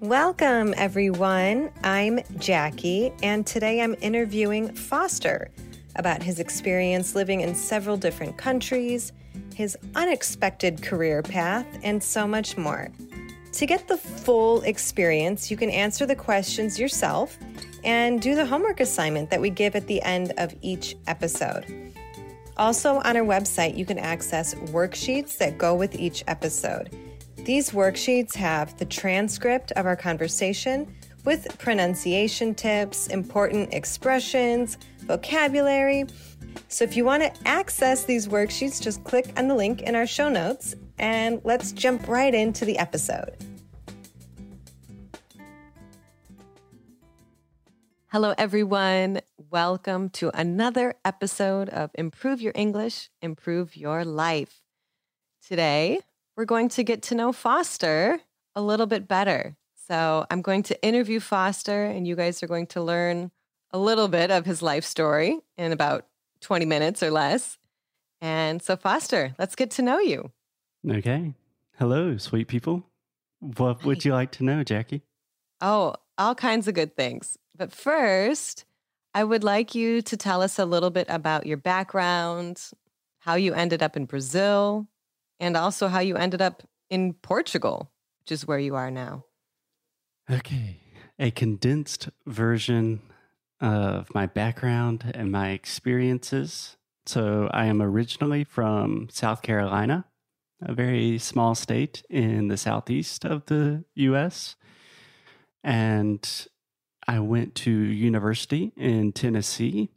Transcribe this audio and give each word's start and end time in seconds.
Welcome, 0.00 0.72
everyone. 0.78 1.70
I'm 1.84 2.20
Jackie, 2.38 3.12
and 3.22 3.46
today 3.46 3.82
I'm 3.82 3.94
interviewing 4.00 4.74
Foster 4.74 5.50
about 5.94 6.22
his 6.22 6.40
experience 6.40 7.14
living 7.14 7.42
in 7.42 7.54
several 7.54 7.98
different 7.98 8.38
countries, 8.38 9.12
his 9.54 9.76
unexpected 9.94 10.80
career 10.80 11.20
path, 11.20 11.66
and 11.82 12.02
so 12.02 12.26
much 12.26 12.56
more. 12.56 12.88
To 13.52 13.66
get 13.66 13.88
the 13.88 13.98
full 13.98 14.62
experience, 14.62 15.50
you 15.50 15.58
can 15.58 15.68
answer 15.68 16.06
the 16.06 16.16
questions 16.16 16.78
yourself 16.78 17.36
and 17.84 18.22
do 18.22 18.34
the 18.34 18.46
homework 18.46 18.80
assignment 18.80 19.28
that 19.28 19.42
we 19.42 19.50
give 19.50 19.76
at 19.76 19.86
the 19.86 20.00
end 20.00 20.32
of 20.38 20.54
each 20.62 20.96
episode. 21.08 21.66
Also, 22.56 23.02
on 23.04 23.18
our 23.18 23.24
website, 23.24 23.76
you 23.76 23.84
can 23.84 23.98
access 23.98 24.54
worksheets 24.54 25.36
that 25.36 25.58
go 25.58 25.74
with 25.74 25.94
each 25.94 26.24
episode. 26.26 26.88
These 27.44 27.70
worksheets 27.70 28.36
have 28.36 28.78
the 28.78 28.84
transcript 28.84 29.72
of 29.72 29.86
our 29.86 29.96
conversation 29.96 30.94
with 31.24 31.58
pronunciation 31.58 32.54
tips, 32.54 33.06
important 33.06 33.72
expressions, 33.72 34.76
vocabulary. 35.00 36.04
So 36.68 36.84
if 36.84 36.96
you 36.96 37.04
want 37.06 37.22
to 37.22 37.48
access 37.48 38.04
these 38.04 38.28
worksheets, 38.28 38.80
just 38.80 39.02
click 39.04 39.32
on 39.38 39.48
the 39.48 39.54
link 39.54 39.80
in 39.82 39.96
our 39.96 40.06
show 40.06 40.28
notes 40.28 40.74
and 40.98 41.40
let's 41.42 41.72
jump 41.72 42.06
right 42.08 42.34
into 42.34 42.66
the 42.66 42.78
episode. 42.78 43.34
Hello, 48.08 48.34
everyone. 48.36 49.20
Welcome 49.50 50.10
to 50.10 50.30
another 50.38 50.94
episode 51.06 51.70
of 51.70 51.90
Improve 51.94 52.42
Your 52.42 52.52
English, 52.54 53.08
Improve 53.22 53.76
Your 53.76 54.04
Life. 54.04 54.60
Today, 55.46 56.00
we're 56.40 56.46
going 56.46 56.70
to 56.70 56.82
get 56.82 57.02
to 57.02 57.14
know 57.14 57.32
Foster 57.32 58.18
a 58.54 58.62
little 58.62 58.86
bit 58.86 59.06
better. 59.06 59.58
So 59.86 60.24
I'm 60.30 60.40
going 60.40 60.62
to 60.62 60.82
interview 60.82 61.20
Foster, 61.20 61.84
and 61.84 62.08
you 62.08 62.16
guys 62.16 62.42
are 62.42 62.46
going 62.46 62.66
to 62.68 62.80
learn 62.80 63.30
a 63.72 63.78
little 63.78 64.08
bit 64.08 64.30
of 64.30 64.46
his 64.46 64.62
life 64.62 64.86
story 64.86 65.38
in 65.58 65.70
about 65.70 66.06
20 66.40 66.64
minutes 66.64 67.02
or 67.02 67.10
less. 67.10 67.58
And 68.22 68.62
so, 68.62 68.74
Foster, 68.74 69.34
let's 69.38 69.54
get 69.54 69.70
to 69.72 69.82
know 69.82 69.98
you. 69.98 70.32
Okay. 70.88 71.34
Hello, 71.78 72.16
sweet 72.16 72.48
people. 72.48 72.84
What 73.40 73.84
would 73.84 74.06
you 74.06 74.14
like 74.14 74.30
to 74.32 74.42
know, 74.42 74.64
Jackie? 74.64 75.02
Oh, 75.60 75.94
all 76.16 76.34
kinds 76.34 76.66
of 76.68 76.72
good 76.72 76.96
things. 76.96 77.36
But 77.54 77.70
first, 77.70 78.64
I 79.12 79.24
would 79.24 79.44
like 79.44 79.74
you 79.74 80.00
to 80.00 80.16
tell 80.16 80.40
us 80.40 80.58
a 80.58 80.64
little 80.64 80.88
bit 80.88 81.06
about 81.10 81.44
your 81.44 81.58
background, 81.58 82.70
how 83.18 83.34
you 83.34 83.52
ended 83.52 83.82
up 83.82 83.94
in 83.94 84.06
Brazil, 84.06 84.86
and 85.40 85.56
also 85.56 85.88
how 85.88 86.00
you 86.00 86.16
ended 86.16 86.42
up 86.42 86.62
in 86.90 87.14
Portugal, 87.14 87.90
which 88.20 88.30
is 88.30 88.46
where 88.46 88.58
you 88.58 88.76
are 88.76 88.90
now. 88.90 89.24
Okay. 90.30 90.76
A 91.18 91.30
condensed 91.30 92.10
version 92.26 93.00
of 93.60 94.14
my 94.14 94.26
background 94.26 95.10
and 95.14 95.32
my 95.32 95.50
experiences. 95.50 96.76
So, 97.06 97.50
I 97.52 97.66
am 97.66 97.82
originally 97.82 98.44
from 98.44 99.08
South 99.10 99.42
Carolina, 99.42 100.04
a 100.62 100.74
very 100.74 101.18
small 101.18 101.54
state 101.54 102.02
in 102.08 102.48
the 102.48 102.56
southeast 102.56 103.24
of 103.24 103.46
the 103.46 103.84
US. 103.94 104.56
And 105.64 106.46
I 107.08 107.20
went 107.20 107.54
to 107.56 107.70
university 107.70 108.72
in 108.76 109.12
Tennessee, 109.12 109.90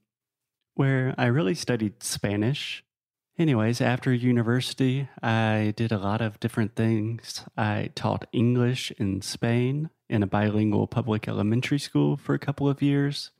where 0.74 1.14
I 1.18 1.26
really 1.26 1.56
studied 1.56 2.02
Spanish 2.02 2.84
Anyways, 3.36 3.82
after 3.82 4.14
university, 4.14 5.10
I 5.24 5.74
did 5.76 5.92
a 5.92 5.98
lot 5.98 6.22
of 6.22 6.40
different 6.40 6.76
things. 6.76 7.44
I 7.58 7.90
taught 7.96 8.28
English 8.32 8.92
in 9.00 9.24
Spain 9.24 9.90
in 10.08 10.22
a 10.22 10.28
bilingual 10.28 10.86
public 10.86 11.28
elementary 11.28 11.80
school 11.80 12.16
for 12.16 12.36
a 12.36 12.40
couple 12.40 12.70
of 12.70 12.84
years. 12.84 13.32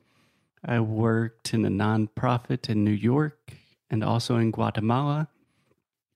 I 0.64 0.80
worked 0.80 1.54
in 1.54 1.64
a 1.64 1.70
nonprofit 1.70 2.68
in 2.68 2.82
New 2.82 2.90
York 2.90 3.52
and 3.88 4.02
also 4.02 4.36
in 4.36 4.50
Guatemala. 4.50 5.28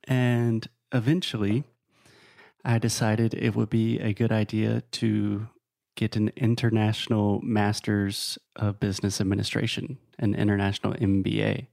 And 0.08 0.68
eventually, 0.92 1.62
I 2.64 2.78
decided 2.78 3.32
it 3.32 3.54
would 3.54 3.70
be 3.70 4.00
a 4.00 4.12
good 4.12 4.32
idea 4.32 4.82
to 4.90 5.46
get 5.94 6.16
an 6.16 6.32
international 6.36 7.40
master's 7.42 8.38
of 8.56 8.80
business 8.80 9.20
administration, 9.20 9.98
an 10.18 10.34
international 10.34 10.94
MBA. 10.94 11.68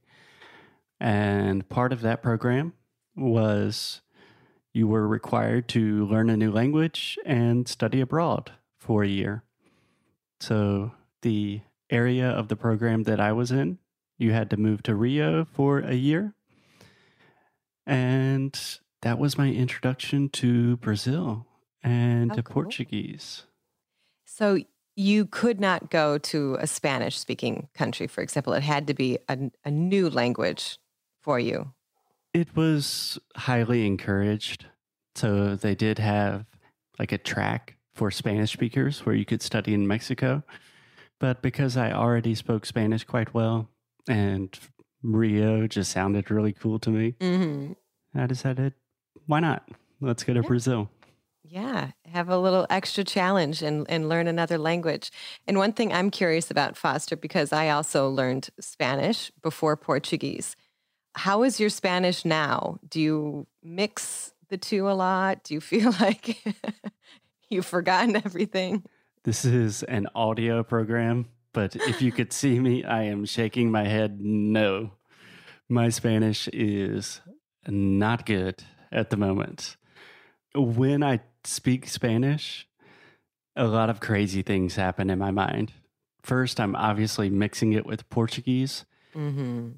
And 1.00 1.68
part 1.68 1.92
of 1.92 2.00
that 2.02 2.22
program 2.22 2.72
was 3.16 4.00
you 4.72 4.86
were 4.86 5.08
required 5.08 5.68
to 5.68 6.04
learn 6.06 6.30
a 6.30 6.36
new 6.36 6.50
language 6.50 7.18
and 7.24 7.66
study 7.66 8.00
abroad 8.00 8.52
for 8.78 9.02
a 9.02 9.08
year. 9.08 9.42
So, 10.40 10.92
the 11.22 11.62
area 11.88 12.28
of 12.28 12.48
the 12.48 12.56
program 12.56 13.04
that 13.04 13.18
I 13.18 13.32
was 13.32 13.50
in, 13.50 13.78
you 14.18 14.32
had 14.32 14.50
to 14.50 14.56
move 14.56 14.82
to 14.82 14.94
Rio 14.94 15.46
for 15.46 15.78
a 15.78 15.94
year. 15.94 16.34
And 17.86 18.58
that 19.02 19.18
was 19.18 19.38
my 19.38 19.50
introduction 19.50 20.28
to 20.30 20.76
Brazil 20.76 21.46
and 21.82 22.32
oh, 22.32 22.34
to 22.34 22.42
cool. 22.42 22.64
Portuguese. 22.64 23.44
So, 24.26 24.58
you 24.94 25.26
could 25.26 25.58
not 25.58 25.90
go 25.90 26.18
to 26.18 26.56
a 26.60 26.66
Spanish 26.66 27.18
speaking 27.18 27.68
country, 27.74 28.06
for 28.06 28.22
example. 28.22 28.52
It 28.52 28.62
had 28.62 28.86
to 28.88 28.94
be 28.94 29.18
a, 29.28 29.38
a 29.64 29.70
new 29.70 30.10
language 30.10 30.78
for 31.26 31.40
you? 31.40 31.72
It 32.32 32.54
was 32.54 33.18
highly 33.34 33.84
encouraged. 33.84 34.66
So 35.16 35.56
they 35.56 35.74
did 35.74 35.98
have 35.98 36.46
like 37.00 37.10
a 37.10 37.18
track 37.18 37.76
for 37.94 38.10
Spanish 38.12 38.52
speakers 38.52 39.04
where 39.04 39.14
you 39.14 39.24
could 39.24 39.42
study 39.42 39.74
in 39.74 39.88
Mexico. 39.88 40.44
But 41.18 41.42
because 41.42 41.76
I 41.76 41.90
already 41.90 42.34
spoke 42.36 42.64
Spanish 42.64 43.02
quite 43.04 43.34
well 43.34 43.68
and 44.08 44.56
Rio 45.02 45.66
just 45.66 45.90
sounded 45.90 46.30
really 46.30 46.52
cool 46.52 46.78
to 46.78 46.90
me, 46.90 47.14
mm-hmm. 47.18 47.72
I 48.14 48.26
decided, 48.26 48.74
why 49.26 49.40
not? 49.40 49.68
Let's 50.00 50.22
go 50.22 50.32
to 50.32 50.42
yeah. 50.42 50.48
Brazil. 50.48 50.90
Yeah, 51.42 51.90
have 52.12 52.28
a 52.28 52.38
little 52.38 52.66
extra 52.70 53.02
challenge 53.02 53.62
and, 53.62 53.86
and 53.88 54.08
learn 54.08 54.28
another 54.28 54.58
language. 54.58 55.10
And 55.46 55.58
one 55.58 55.72
thing 55.72 55.92
I'm 55.92 56.10
curious 56.10 56.50
about, 56.50 56.76
Foster, 56.76 57.16
because 57.16 57.52
I 57.52 57.70
also 57.70 58.08
learned 58.08 58.50
Spanish 58.60 59.32
before 59.42 59.76
Portuguese. 59.76 60.54
How 61.16 61.44
is 61.44 61.58
your 61.58 61.70
Spanish 61.70 62.26
now? 62.26 62.78
Do 62.86 63.00
you 63.00 63.46
mix 63.62 64.34
the 64.50 64.58
two 64.58 64.88
a 64.88 64.92
lot? 64.92 65.42
Do 65.44 65.54
you 65.54 65.62
feel 65.62 65.92
like 66.00 66.44
you've 67.48 67.64
forgotten 67.64 68.16
everything? 68.16 68.84
This 69.24 69.44
is 69.46 69.82
an 69.84 70.08
audio 70.14 70.62
program, 70.62 71.26
but 71.54 71.74
if 71.74 72.02
you 72.02 72.12
could 72.12 72.34
see 72.34 72.60
me, 72.60 72.84
I 72.84 73.04
am 73.04 73.24
shaking 73.24 73.70
my 73.70 73.84
head 73.84 74.20
no. 74.20 74.92
My 75.70 75.88
Spanish 75.88 76.48
is 76.48 77.22
not 77.66 78.26
good 78.26 78.62
at 78.92 79.08
the 79.08 79.16
moment. 79.16 79.76
When 80.54 81.02
I 81.02 81.20
speak 81.44 81.88
Spanish, 81.88 82.68
a 83.56 83.66
lot 83.66 83.88
of 83.88 84.00
crazy 84.00 84.42
things 84.42 84.76
happen 84.76 85.08
in 85.08 85.18
my 85.18 85.30
mind. 85.30 85.72
First, 86.22 86.60
I'm 86.60 86.76
obviously 86.76 87.30
mixing 87.30 87.72
it 87.72 87.86
with 87.86 88.08
Portuguese. 88.10 88.84
Mm-hmm. 89.14 89.70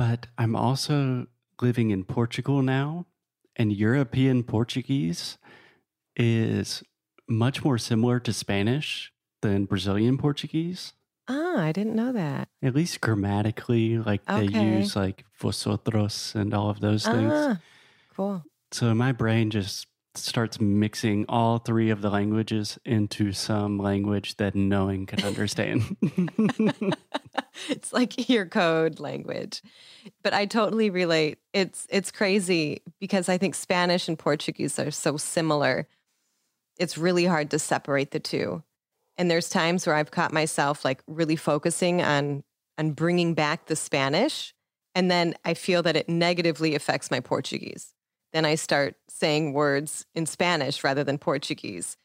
But 0.00 0.28
I'm 0.38 0.56
also 0.56 1.26
living 1.60 1.90
in 1.90 2.04
Portugal 2.04 2.62
now, 2.62 3.04
and 3.54 3.70
European 3.70 4.44
Portuguese 4.44 5.36
is 6.16 6.82
much 7.28 7.62
more 7.62 7.76
similar 7.76 8.18
to 8.20 8.32
Spanish 8.32 9.12
than 9.42 9.66
Brazilian 9.66 10.16
Portuguese. 10.16 10.94
Ah, 11.28 11.58
I 11.58 11.72
didn't 11.72 11.96
know 11.96 12.12
that. 12.12 12.48
At 12.62 12.74
least 12.74 13.02
grammatically, 13.02 13.98
like 13.98 14.22
okay. 14.26 14.46
they 14.46 14.78
use 14.78 14.96
like 14.96 15.26
vosotros 15.38 16.32
and 16.34 16.54
all 16.54 16.70
of 16.70 16.80
those 16.80 17.04
things. 17.04 17.30
Ah, 17.30 17.58
cool. 18.16 18.42
So 18.72 18.94
my 18.94 19.12
brain 19.12 19.50
just 19.50 19.86
starts 20.14 20.58
mixing 20.58 21.26
all 21.28 21.58
three 21.58 21.90
of 21.90 22.00
the 22.00 22.08
languages 22.08 22.78
into 22.86 23.32
some 23.32 23.76
language 23.76 24.38
that 24.38 24.54
no 24.54 24.86
one 24.86 25.04
can 25.04 25.22
understand. 25.26 25.94
it's 27.68 27.92
like 27.92 28.28
your 28.28 28.46
code 28.46 29.00
language. 29.00 29.62
But 30.22 30.34
I 30.34 30.46
totally 30.46 30.90
relate. 30.90 31.38
It's 31.52 31.86
it's 31.90 32.10
crazy 32.10 32.82
because 33.00 33.28
I 33.28 33.38
think 33.38 33.54
Spanish 33.54 34.08
and 34.08 34.18
Portuguese 34.18 34.78
are 34.78 34.90
so 34.90 35.16
similar. 35.16 35.86
It's 36.78 36.96
really 36.96 37.26
hard 37.26 37.50
to 37.50 37.58
separate 37.58 38.10
the 38.10 38.20
two. 38.20 38.62
And 39.18 39.30
there's 39.30 39.50
times 39.50 39.86
where 39.86 39.96
I've 39.96 40.10
caught 40.10 40.32
myself 40.32 40.84
like 40.84 41.02
really 41.06 41.36
focusing 41.36 42.02
on 42.02 42.42
on 42.78 42.92
bringing 42.92 43.34
back 43.34 43.66
the 43.66 43.76
Spanish 43.76 44.54
and 44.94 45.10
then 45.10 45.34
I 45.44 45.54
feel 45.54 45.82
that 45.82 45.96
it 45.96 46.08
negatively 46.08 46.74
affects 46.74 47.10
my 47.10 47.20
Portuguese 47.20 47.94
then 48.32 48.44
I 48.44 48.54
start 48.54 48.96
saying 49.08 49.52
words 49.52 50.06
in 50.14 50.26
Spanish 50.26 50.84
rather 50.84 51.04
than 51.04 51.18
Portuguese. 51.18 51.96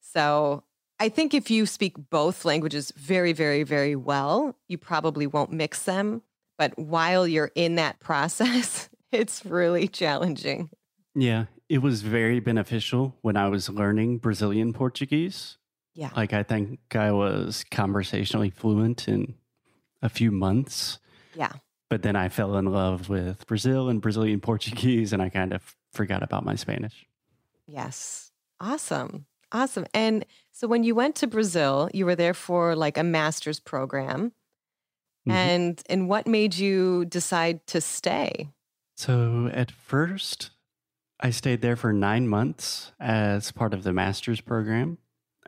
So 0.00 0.64
I 1.00 1.08
think 1.08 1.34
if 1.34 1.50
you 1.50 1.66
speak 1.66 1.94
both 2.10 2.44
languages 2.44 2.92
very, 2.96 3.32
very, 3.32 3.62
very 3.62 3.96
well, 3.96 4.56
you 4.68 4.78
probably 4.78 5.26
won't 5.26 5.52
mix 5.52 5.82
them. 5.82 6.22
But 6.56 6.78
while 6.78 7.26
you're 7.26 7.50
in 7.54 7.74
that 7.76 8.00
process, 8.00 8.88
it's 9.12 9.44
really 9.44 9.88
challenging. 9.88 10.70
Yeah, 11.14 11.46
it 11.68 11.78
was 11.78 12.02
very 12.02 12.40
beneficial 12.40 13.16
when 13.22 13.36
I 13.36 13.48
was 13.48 13.68
learning 13.68 14.18
Brazilian 14.18 14.72
Portuguese 14.72 15.58
Yeah. 15.94 16.10
Like, 16.16 16.32
I 16.32 16.42
think 16.42 16.80
I 16.94 17.12
was 17.12 17.64
conversationally 17.70 18.50
fluent 18.50 19.08
in 19.08 19.34
a 20.02 20.08
few 20.08 20.30
months. 20.30 20.98
Yeah. 21.34 21.52
But 21.88 22.02
then 22.02 22.16
I 22.16 22.28
fell 22.28 22.56
in 22.56 22.66
love 22.66 23.08
with 23.08 23.46
Brazil 23.46 23.88
and 23.88 24.00
Brazilian 24.00 24.40
Portuguese, 24.50 25.12
and 25.12 25.22
I 25.22 25.28
kind 25.28 25.52
of 25.52 25.76
forgot 25.92 26.22
about 26.22 26.44
my 26.44 26.56
Spanish. 26.56 27.06
Yes. 27.66 28.32
Awesome. 28.60 29.26
Awesome. 29.54 29.86
And 29.94 30.26
so 30.50 30.66
when 30.66 30.82
you 30.82 30.96
went 30.96 31.14
to 31.16 31.28
Brazil, 31.28 31.88
you 31.94 32.04
were 32.04 32.16
there 32.16 32.34
for 32.34 32.74
like 32.74 32.98
a 32.98 33.04
master's 33.04 33.60
program. 33.60 34.32
Mhm. 35.28 35.32
And 35.32 35.82
and 35.88 36.08
what 36.08 36.26
made 36.26 36.56
you 36.56 37.04
decide 37.04 37.64
to 37.68 37.80
stay? 37.80 38.50
So 38.96 39.48
at 39.52 39.70
first, 39.70 40.50
I 41.20 41.30
stayed 41.30 41.62
there 41.62 41.76
for 41.76 41.92
nine 41.92 42.28
months 42.28 42.92
as 42.98 43.52
part 43.52 43.72
of 43.72 43.84
the 43.84 43.92
master's 43.92 44.40
program. 44.40 44.98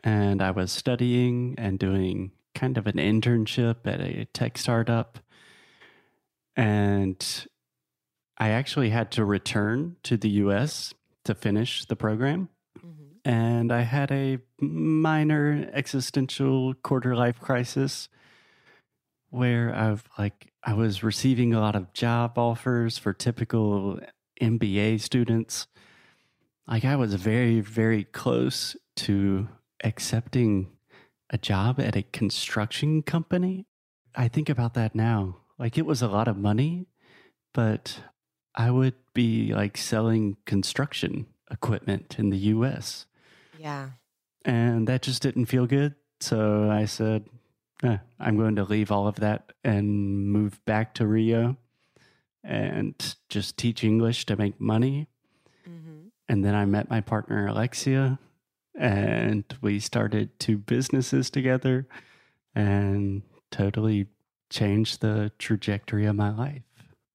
And 0.03 0.41
I 0.41 0.51
was 0.51 0.71
studying 0.71 1.55
and 1.57 1.77
doing 1.77 2.31
kind 2.55 2.77
of 2.77 2.87
an 2.87 2.95
internship 2.95 3.85
at 3.85 3.99
a 3.99 4.25
tech 4.25 4.57
startup. 4.57 5.19
And 6.55 7.45
I 8.37 8.49
actually 8.49 8.89
had 8.89 9.11
to 9.11 9.25
return 9.25 9.97
to 10.03 10.15
the 10.15 10.29
US 10.29 10.93
to 11.25 11.35
finish 11.35 11.85
the 11.85 11.95
program. 11.95 12.49
And 13.27 13.73
I 13.73 13.81
had 13.81 14.09
a 14.09 14.39
minor 14.61 15.69
existential 15.73 16.73
quarter 16.75 17.13
life 17.13 17.41
crisis 17.41 18.07
where 19.31 19.75
I've 19.75 20.05
like 20.17 20.53
I 20.63 20.73
was 20.73 21.03
receiving 21.03 21.53
a 21.53 21.59
lot 21.59 21.75
of 21.75 21.91
job 21.91 22.37
offers 22.37 22.97
for 22.97 23.11
typical 23.11 23.99
MBA 24.41 25.01
students. 25.01 25.67
Like 26.69 26.85
I 26.85 26.95
was 26.95 27.15
very, 27.15 27.59
very 27.59 28.05
close 28.05 28.77
to 29.07 29.49
accepting 29.83 30.71
a 31.29 31.37
job 31.37 31.81
at 31.81 31.97
a 31.97 32.03
construction 32.03 33.01
company. 33.01 33.65
I 34.15 34.29
think 34.29 34.47
about 34.47 34.73
that 34.75 34.95
now. 34.95 35.39
Like 35.59 35.77
it 35.77 35.85
was 35.85 36.01
a 36.01 36.07
lot 36.07 36.29
of 36.29 36.37
money, 36.37 36.87
but 37.53 37.99
I 38.55 38.71
would 38.71 38.95
be 39.13 39.53
like 39.53 39.75
selling 39.75 40.37
construction 40.45 41.25
equipment 41.51 42.15
in 42.17 42.29
the 42.29 42.37
US. 42.55 43.05
Yeah. 43.57 43.89
And 44.45 44.87
that 44.87 45.01
just 45.01 45.21
didn't 45.21 45.45
feel 45.45 45.65
good. 45.67 45.95
So 46.19 46.69
I 46.69 46.85
said, 46.85 47.25
eh, 47.83 47.97
I'm 48.19 48.37
going 48.37 48.55
to 48.55 48.63
leave 48.63 48.91
all 48.91 49.07
of 49.07 49.15
that 49.15 49.53
and 49.63 50.27
move 50.29 50.63
back 50.65 50.93
to 50.95 51.05
Rio 51.07 51.57
and 52.43 53.15
just 53.29 53.57
teach 53.57 53.83
English 53.83 54.25
to 54.27 54.35
make 54.35 54.59
money. 54.59 55.07
hmm 55.65 56.07
And 56.29 56.43
then 56.43 56.55
I 56.55 56.65
met 56.65 56.89
my 56.89 57.01
partner, 57.01 57.47
Alexia, 57.47 58.19
and 58.75 59.43
we 59.61 59.79
started 59.79 60.39
two 60.39 60.57
businesses 60.57 61.29
together 61.29 61.87
and 62.55 63.21
totally 63.51 64.07
changed 64.49 65.01
the 65.01 65.31
trajectory 65.37 66.05
of 66.05 66.15
my 66.15 66.29
life. 66.29 66.63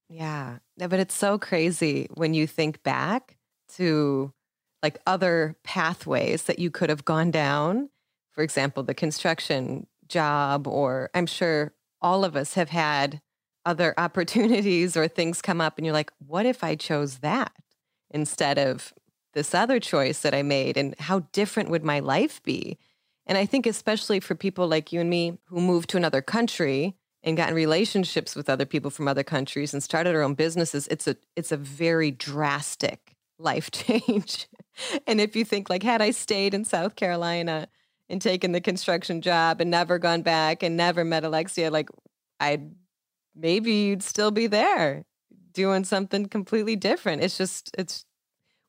Yeah. 0.09 0.59
No, 0.77 0.89
but 0.89 1.00
it's 1.00 1.15
so 1.15 1.39
crazy 1.39 2.09
when 2.12 2.35
you 2.35 2.47
think 2.47 2.83
back 2.83 3.39
to 3.77 4.33
like 4.82 4.99
other 5.06 5.56
pathways 5.62 6.44
that 6.44 6.58
you 6.58 6.70
could 6.70 6.90
have 6.90 7.05
gone 7.05 7.31
down. 7.31 7.88
For 8.32 8.43
example, 8.43 8.82
the 8.82 8.94
construction 8.94 9.87
job, 10.08 10.67
or 10.67 11.11
I'm 11.14 11.26
sure 11.26 11.73
all 12.00 12.25
of 12.25 12.37
us 12.37 12.55
have 12.55 12.70
had 12.70 13.20
other 13.64 13.94
opportunities 13.99 14.96
or 14.96 15.08
things 15.08 15.43
come 15.43 15.61
up, 15.61 15.79
and 15.79 15.87
you're 15.87 15.93
like, 15.93 16.12
what 16.19 16.46
if 16.46 16.64
I 16.64 16.75
chose 16.75 17.19
that 17.19 17.52
instead 18.11 18.58
of 18.58 18.93
this 19.34 19.55
other 19.55 19.81
choice 19.81 20.20
that 20.20 20.34
I 20.34 20.43
made? 20.43 20.76
And 20.76 20.99
how 20.99 21.20
different 21.32 21.70
would 21.70 21.84
my 21.84 22.00
life 22.00 22.43
be? 22.43 22.79
And 23.26 23.38
I 23.38 23.46
think, 23.46 23.67
especially 23.67 24.20
for 24.20 24.34
people 24.34 24.67
like 24.67 24.93
you 24.93 25.00
and 25.00 25.08
me 25.08 25.38
who 25.46 25.61
moved 25.61 25.90
to 25.90 25.96
another 25.96 26.23
country 26.23 26.96
and 27.23 27.37
got 27.37 27.50
in 27.50 27.55
relationships 27.55 28.34
with 28.34 28.50
other 28.50 28.67
people 28.67 28.90
from 28.90 29.06
other 29.06 29.23
countries 29.23 29.73
and 29.73 29.81
started 29.82 30.17
our 30.17 30.23
own 30.23 30.34
businesses, 30.34 30.88
it's 30.88 31.06
a 31.06 31.17
it's 31.37 31.52
a 31.52 31.56
very 31.56 32.11
drastic 32.11 33.17
life 33.38 33.70
change. 33.73 34.49
and 35.06 35.20
if 35.20 35.36
you 35.36 35.44
think 35.44 35.70
like, 35.70 35.82
had 35.82 36.02
I 36.02 36.10
stayed 36.10 36.54
in 36.54 36.64
South 36.64 36.96
Carolina 36.96 37.69
and 38.08 38.20
taken 38.20 38.52
the 38.52 38.60
construction 38.60 39.22
job 39.22 39.60
and 39.60 39.70
never 39.70 39.98
gone 39.98 40.22
back 40.22 40.62
and 40.62 40.76
never 40.76 41.04
met 41.04 41.24
Alexia, 41.24 41.70
like 41.70 41.88
I'd 42.40 42.72
maybe 43.34 43.72
you'd 43.72 44.02
still 44.02 44.30
be 44.30 44.46
there 44.46 45.04
doing 45.52 45.84
something 45.84 46.26
completely 46.26 46.76
different. 46.76 47.22
It's 47.22 47.38
just 47.38 47.74
it's 47.78 48.04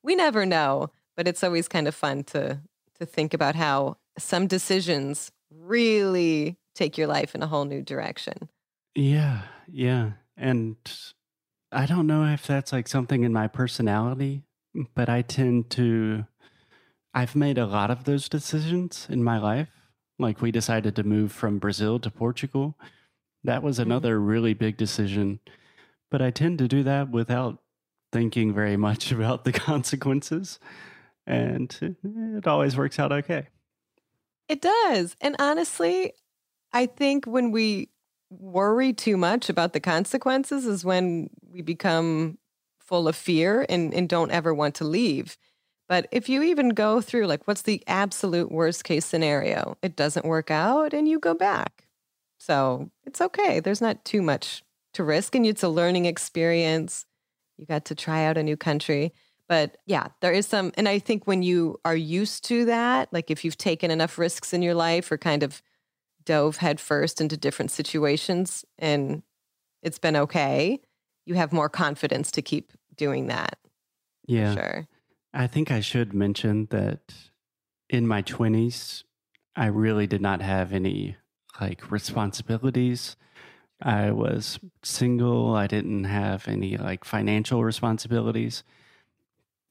we 0.03 0.15
never 0.15 0.45
know, 0.45 0.91
but 1.15 1.27
it's 1.27 1.43
always 1.43 1.67
kind 1.67 1.87
of 1.87 1.95
fun 1.95 2.23
to 2.25 2.59
to 2.99 3.05
think 3.05 3.33
about 3.33 3.55
how 3.55 3.97
some 4.17 4.47
decisions 4.47 5.31
really 5.49 6.57
take 6.75 6.97
your 6.97 7.07
life 7.07 7.35
in 7.35 7.43
a 7.43 7.47
whole 7.47 7.65
new 7.65 7.81
direction. 7.81 8.49
Yeah, 8.95 9.41
yeah. 9.71 10.11
And 10.37 10.75
I 11.71 11.85
don't 11.85 12.07
know 12.07 12.25
if 12.25 12.45
that's 12.45 12.71
like 12.71 12.87
something 12.87 13.23
in 13.23 13.33
my 13.33 13.47
personality, 13.47 14.43
but 14.95 15.09
I 15.09 15.21
tend 15.21 15.69
to 15.71 16.25
I've 17.13 17.35
made 17.35 17.57
a 17.59 17.65
lot 17.67 17.91
of 17.91 18.05
those 18.05 18.27
decisions 18.27 19.07
in 19.09 19.23
my 19.23 19.37
life. 19.37 19.69
Like 20.19 20.41
we 20.41 20.51
decided 20.51 20.95
to 20.95 21.03
move 21.03 21.31
from 21.31 21.59
Brazil 21.59 21.99
to 21.99 22.09
Portugal. 22.11 22.77
That 23.43 23.63
was 23.63 23.77
Mhm. 23.77 23.83
another 23.83 24.19
really 24.19 24.53
big 24.53 24.77
decision. 24.77 25.39
But 26.09 26.21
I 26.21 26.31
tend 26.31 26.59
to 26.59 26.67
do 26.67 26.83
that 26.83 27.09
without 27.11 27.61
thinking 28.11 28.53
very 28.53 28.77
much 28.77 29.11
about 29.13 29.43
the 29.45 29.51
consequences. 29.51 30.59
And 31.27 31.97
it 32.03 32.47
always 32.47 32.75
works 32.77 32.99
out 32.99 33.11
okay. 33.11 33.47
It 34.49 34.61
does. 34.61 35.15
And 35.21 35.35
honestly, 35.39 36.13
I 36.73 36.85
think 36.85 37.25
when 37.25 37.51
we 37.51 37.89
worry 38.29 38.93
too 38.93 39.15
much 39.17 39.49
about 39.49 39.73
the 39.73 39.79
consequences 39.79 40.65
is 40.65 40.83
when 40.83 41.29
we 41.47 41.61
become 41.61 42.37
full 42.85 43.07
of 43.07 43.15
fear 43.15 43.65
and, 43.69 43.93
and 43.93 44.09
don't 44.09 44.31
ever 44.31 44.53
want 44.53 44.75
to 44.75 44.83
leave. 44.83 45.37
But 45.89 46.07
if 46.11 46.29
you 46.29 46.43
even 46.43 46.69
go 46.69 47.01
through, 47.01 47.27
like, 47.27 47.47
what's 47.47 47.63
the 47.63 47.83
absolute 47.87 48.51
worst 48.51 48.83
case 48.83 49.05
scenario? 49.05 49.77
It 49.81 49.95
doesn't 49.95 50.25
work 50.25 50.49
out 50.49 50.93
and 50.93 51.07
you 51.07 51.19
go 51.19 51.33
back. 51.33 51.87
So 52.39 52.89
it's 53.05 53.21
okay. 53.21 53.59
There's 53.59 53.81
not 53.81 54.03
too 54.05 54.21
much 54.21 54.63
to 54.93 55.03
risk. 55.03 55.35
And 55.35 55.45
it's 55.45 55.63
a 55.63 55.69
learning 55.69 56.05
experience. 56.05 57.05
You 57.57 57.65
got 57.65 57.85
to 57.85 57.95
try 57.95 58.25
out 58.25 58.37
a 58.37 58.43
new 58.43 58.57
country. 58.57 59.13
But 59.47 59.77
yeah, 59.85 60.07
there 60.21 60.31
is 60.31 60.47
some, 60.47 60.71
and 60.75 60.87
I 60.87 60.99
think 60.99 61.27
when 61.27 61.43
you 61.43 61.79
are 61.83 61.95
used 61.95 62.45
to 62.45 62.65
that, 62.65 63.11
like 63.11 63.29
if 63.29 63.43
you've 63.43 63.57
taken 63.57 63.91
enough 63.91 64.17
risks 64.17 64.53
in 64.53 64.61
your 64.61 64.73
life 64.73 65.11
or 65.11 65.17
kind 65.17 65.43
of 65.43 65.61
dove 66.25 66.57
headfirst 66.57 67.19
into 67.19 67.35
different 67.35 67.71
situations 67.71 68.63
and 68.79 69.21
it's 69.81 69.99
been 69.99 70.15
okay, 70.15 70.79
you 71.25 71.35
have 71.35 71.53
more 71.53 71.69
confidence 71.69 72.31
to 72.31 72.41
keep 72.41 72.71
doing 72.95 73.27
that. 73.27 73.57
Yeah. 74.25 74.53
Sure. 74.53 74.87
I 75.33 75.47
think 75.47 75.71
I 75.71 75.79
should 75.79 76.13
mention 76.13 76.67
that 76.69 77.13
in 77.89 78.07
my 78.07 78.21
20s, 78.21 79.03
I 79.55 79.67
really 79.67 80.07
did 80.07 80.21
not 80.21 80.41
have 80.41 80.73
any 80.73 81.17
like 81.59 81.91
responsibilities. 81.91 83.15
I 83.81 84.11
was 84.11 84.59
single. 84.83 85.55
I 85.55 85.67
didn't 85.67 86.05
have 86.05 86.47
any 86.47 86.77
like 86.77 87.03
financial 87.03 87.63
responsibilities. 87.63 88.63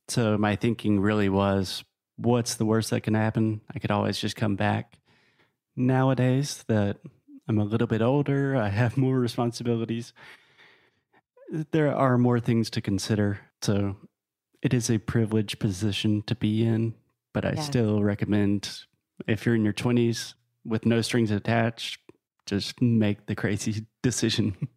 So 0.09 0.37
my 0.37 0.57
thinking 0.57 1.01
really 1.01 1.29
was 1.29 1.85
what's 2.17 2.55
the 2.55 2.67
worst 2.67 2.91
that 2.91 3.03
can 3.03 3.15
happen? 3.15 3.63
I 3.75 3.79
could 3.79 3.91
always 3.91 4.19
just 4.19 4.37
come 4.37 4.57
back. 4.57 4.99
Nowadays, 5.75 6.65
that 6.69 6.99
I'm 7.49 7.59
a 7.59 7.65
little 7.65 7.87
bit 7.87 8.03
older, 8.03 8.57
I 8.57 8.69
have 8.69 8.97
more 8.97 9.19
responsibilities. 9.19 10.13
There 11.53 11.95
are 11.95 12.17
more 12.17 12.41
things 12.41 12.71
to 12.71 12.81
consider. 12.81 13.41
So 13.61 13.97
it 14.63 14.73
is 14.73 14.91
a 14.91 14.99
privileged 14.99 15.59
position 15.59 16.23
to 16.23 16.35
be 16.35 16.65
in, 16.65 16.95
but 17.35 17.45
I 17.45 17.55
Yes. 17.55 17.67
still 17.67 18.03
recommend 18.03 18.87
if 19.27 19.45
you're 19.45 19.55
in 19.55 19.65
your 19.65 19.75
20s 19.75 20.35
with 20.65 20.87
no 20.87 21.03
strings 21.03 21.31
attached, 21.31 22.01
just 22.47 22.81
make 22.81 23.27
the 23.27 23.35
crazy 23.35 23.87
decision. 24.03 24.69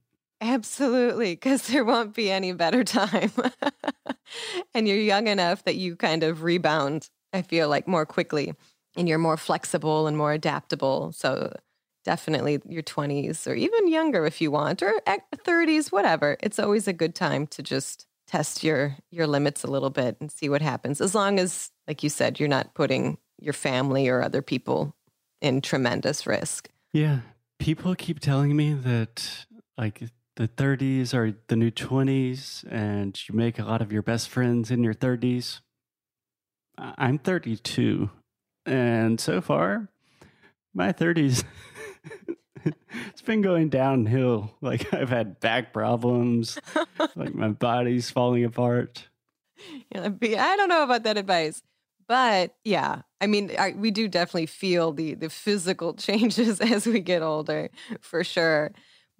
Absolutely, 0.41 1.33
because 1.33 1.67
there 1.67 1.85
won't 1.85 2.13
be 2.13 2.29
any 2.29 2.51
better 2.51 2.83
time. 2.83 3.31
and 4.73 4.87
you're 4.87 4.97
young 4.97 5.27
enough 5.27 5.63
that 5.63 5.75
you 5.75 5.95
kind 5.95 6.23
of 6.23 6.43
rebound, 6.43 7.09
I 7.33 7.41
feel 7.41 7.69
like, 7.69 7.87
more 7.87 8.05
quickly 8.05 8.53
and 8.97 9.09
you're 9.09 9.17
more 9.17 9.37
flexible 9.37 10.07
and 10.07 10.17
more 10.17 10.33
adaptable. 10.33 11.11
So, 11.13 11.53
definitely 12.05 12.59
your 12.67 12.83
20s 12.83 13.47
or 13.47 13.55
even 13.55 13.87
younger 13.89 14.25
if 14.25 14.39
you 14.39 14.51
want, 14.51 14.81
or 14.81 14.93
30s, 15.45 15.91
whatever. 15.91 16.37
It's 16.41 16.59
always 16.59 16.87
a 16.87 16.93
good 16.93 17.15
time 17.15 17.47
to 17.47 17.61
just 17.61 18.07
test 18.27 18.63
your 18.63 18.95
your 19.11 19.27
limits 19.27 19.63
a 19.63 19.67
little 19.67 19.91
bit 19.91 20.17
and 20.19 20.31
see 20.31 20.49
what 20.49 20.61
happens 20.61 20.99
as 20.99 21.13
long 21.13 21.37
as 21.39 21.69
like 21.87 22.01
you 22.01 22.09
said 22.09 22.39
you're 22.39 22.49
not 22.49 22.73
putting 22.73 23.19
your 23.39 23.53
family 23.53 24.07
or 24.07 24.23
other 24.23 24.41
people 24.41 24.95
in 25.41 25.61
tremendous 25.61 26.25
risk 26.25 26.71
yeah. 26.95 27.19
People 27.59 27.93
keep 27.93 28.21
telling 28.21 28.55
me 28.55 28.73
that 28.73 29.45
like 29.77 30.03
the 30.37 30.47
30s 30.47 31.13
are 31.13 31.33
the 31.47 31.57
new 31.57 31.69
20s 31.69 32.63
and 32.71 33.21
you 33.27 33.35
make 33.35 33.59
a 33.59 33.65
lot 33.65 33.81
of 33.81 33.91
your 33.91 34.01
best 34.01 34.29
friends 34.29 34.71
in 34.71 34.81
your 34.81 34.93
30s. 34.93 35.59
I- 36.77 36.93
I'm 36.97 37.17
32 37.17 38.09
and 38.65 39.19
so 39.19 39.41
far 39.41 39.89
my 40.73 40.93
30s, 40.93 41.43
it's 41.43 41.43
been 43.25 43.41
going 43.41 43.69
downhill. 43.69 44.51
Like 44.61 44.93
I've 44.93 45.09
had 45.09 45.39
back 45.39 45.73
problems, 45.73 46.57
like 47.15 47.35
my 47.35 47.49
body's 47.49 48.09
falling 48.09 48.43
apart. 48.43 49.07
Yeah, 49.93 50.09
I 50.43 50.55
don't 50.57 50.69
know 50.69 50.83
about 50.83 51.03
that 51.03 51.17
advice. 51.17 51.61
But 52.07 52.55
yeah, 52.63 53.01
I 53.21 53.27
mean, 53.27 53.51
I, 53.57 53.71
we 53.71 53.91
do 53.91 54.07
definitely 54.07 54.45
feel 54.45 54.91
the 54.91 55.13
the 55.15 55.29
physical 55.29 55.93
changes 56.07 56.61
as 56.61 56.85
we 56.85 56.99
get 56.99 57.21
older, 57.21 57.69
for 58.01 58.23
sure. 58.23 58.71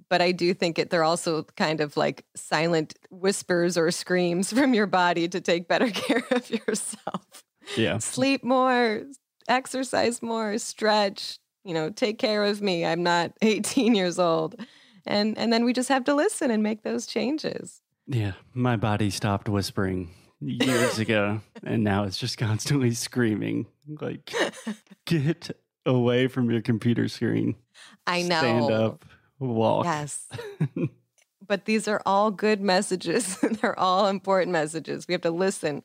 But 0.09 0.21
I 0.21 0.31
do 0.31 0.53
think 0.53 0.77
it, 0.77 0.89
they're 0.89 1.03
also 1.03 1.43
kind 1.57 1.81
of 1.81 1.97
like 1.97 2.25
silent 2.35 2.93
whispers 3.09 3.77
or 3.77 3.89
screams 3.91 4.53
from 4.53 4.73
your 4.73 4.87
body 4.87 5.27
to 5.27 5.41
take 5.41 5.67
better 5.67 5.89
care 5.89 6.23
of 6.31 6.49
yourself. 6.49 7.43
Yeah, 7.75 7.97
sleep 7.97 8.43
more, 8.43 9.03
exercise 9.47 10.21
more, 10.21 10.57
stretch. 10.57 11.39
You 11.65 11.73
know, 11.73 11.89
take 11.89 12.19
care 12.19 12.43
of 12.43 12.61
me. 12.61 12.85
I'm 12.85 13.03
not 13.03 13.33
18 13.41 13.95
years 13.95 14.19
old, 14.19 14.55
and 15.05 15.37
and 15.37 15.51
then 15.51 15.65
we 15.65 15.73
just 15.73 15.89
have 15.89 16.05
to 16.05 16.13
listen 16.13 16.51
and 16.51 16.63
make 16.63 16.83
those 16.83 17.07
changes. 17.07 17.81
Yeah, 18.07 18.33
my 18.53 18.75
body 18.75 19.09
stopped 19.09 19.49
whispering 19.49 20.11
years 20.39 20.99
ago, 20.99 21.41
and 21.63 21.83
now 21.83 22.03
it's 22.03 22.17
just 22.17 22.37
constantly 22.37 22.93
screaming, 22.93 23.65
like, 23.99 24.31
get 25.05 25.51
away 25.87 26.27
from 26.27 26.51
your 26.51 26.61
computer 26.61 27.07
screen. 27.07 27.55
I 28.05 28.21
know. 28.21 28.39
Stand 28.39 28.71
up, 28.71 29.05
walk. 29.39 29.85
Yes. 29.85 30.27
but 31.47 31.65
these 31.65 31.87
are 31.87 32.01
all 32.05 32.29
good 32.29 32.61
messages. 32.61 33.37
They're 33.61 33.77
all 33.77 34.07
important 34.07 34.51
messages. 34.51 35.07
We 35.07 35.13
have 35.13 35.21
to 35.21 35.31
listen. 35.31 35.81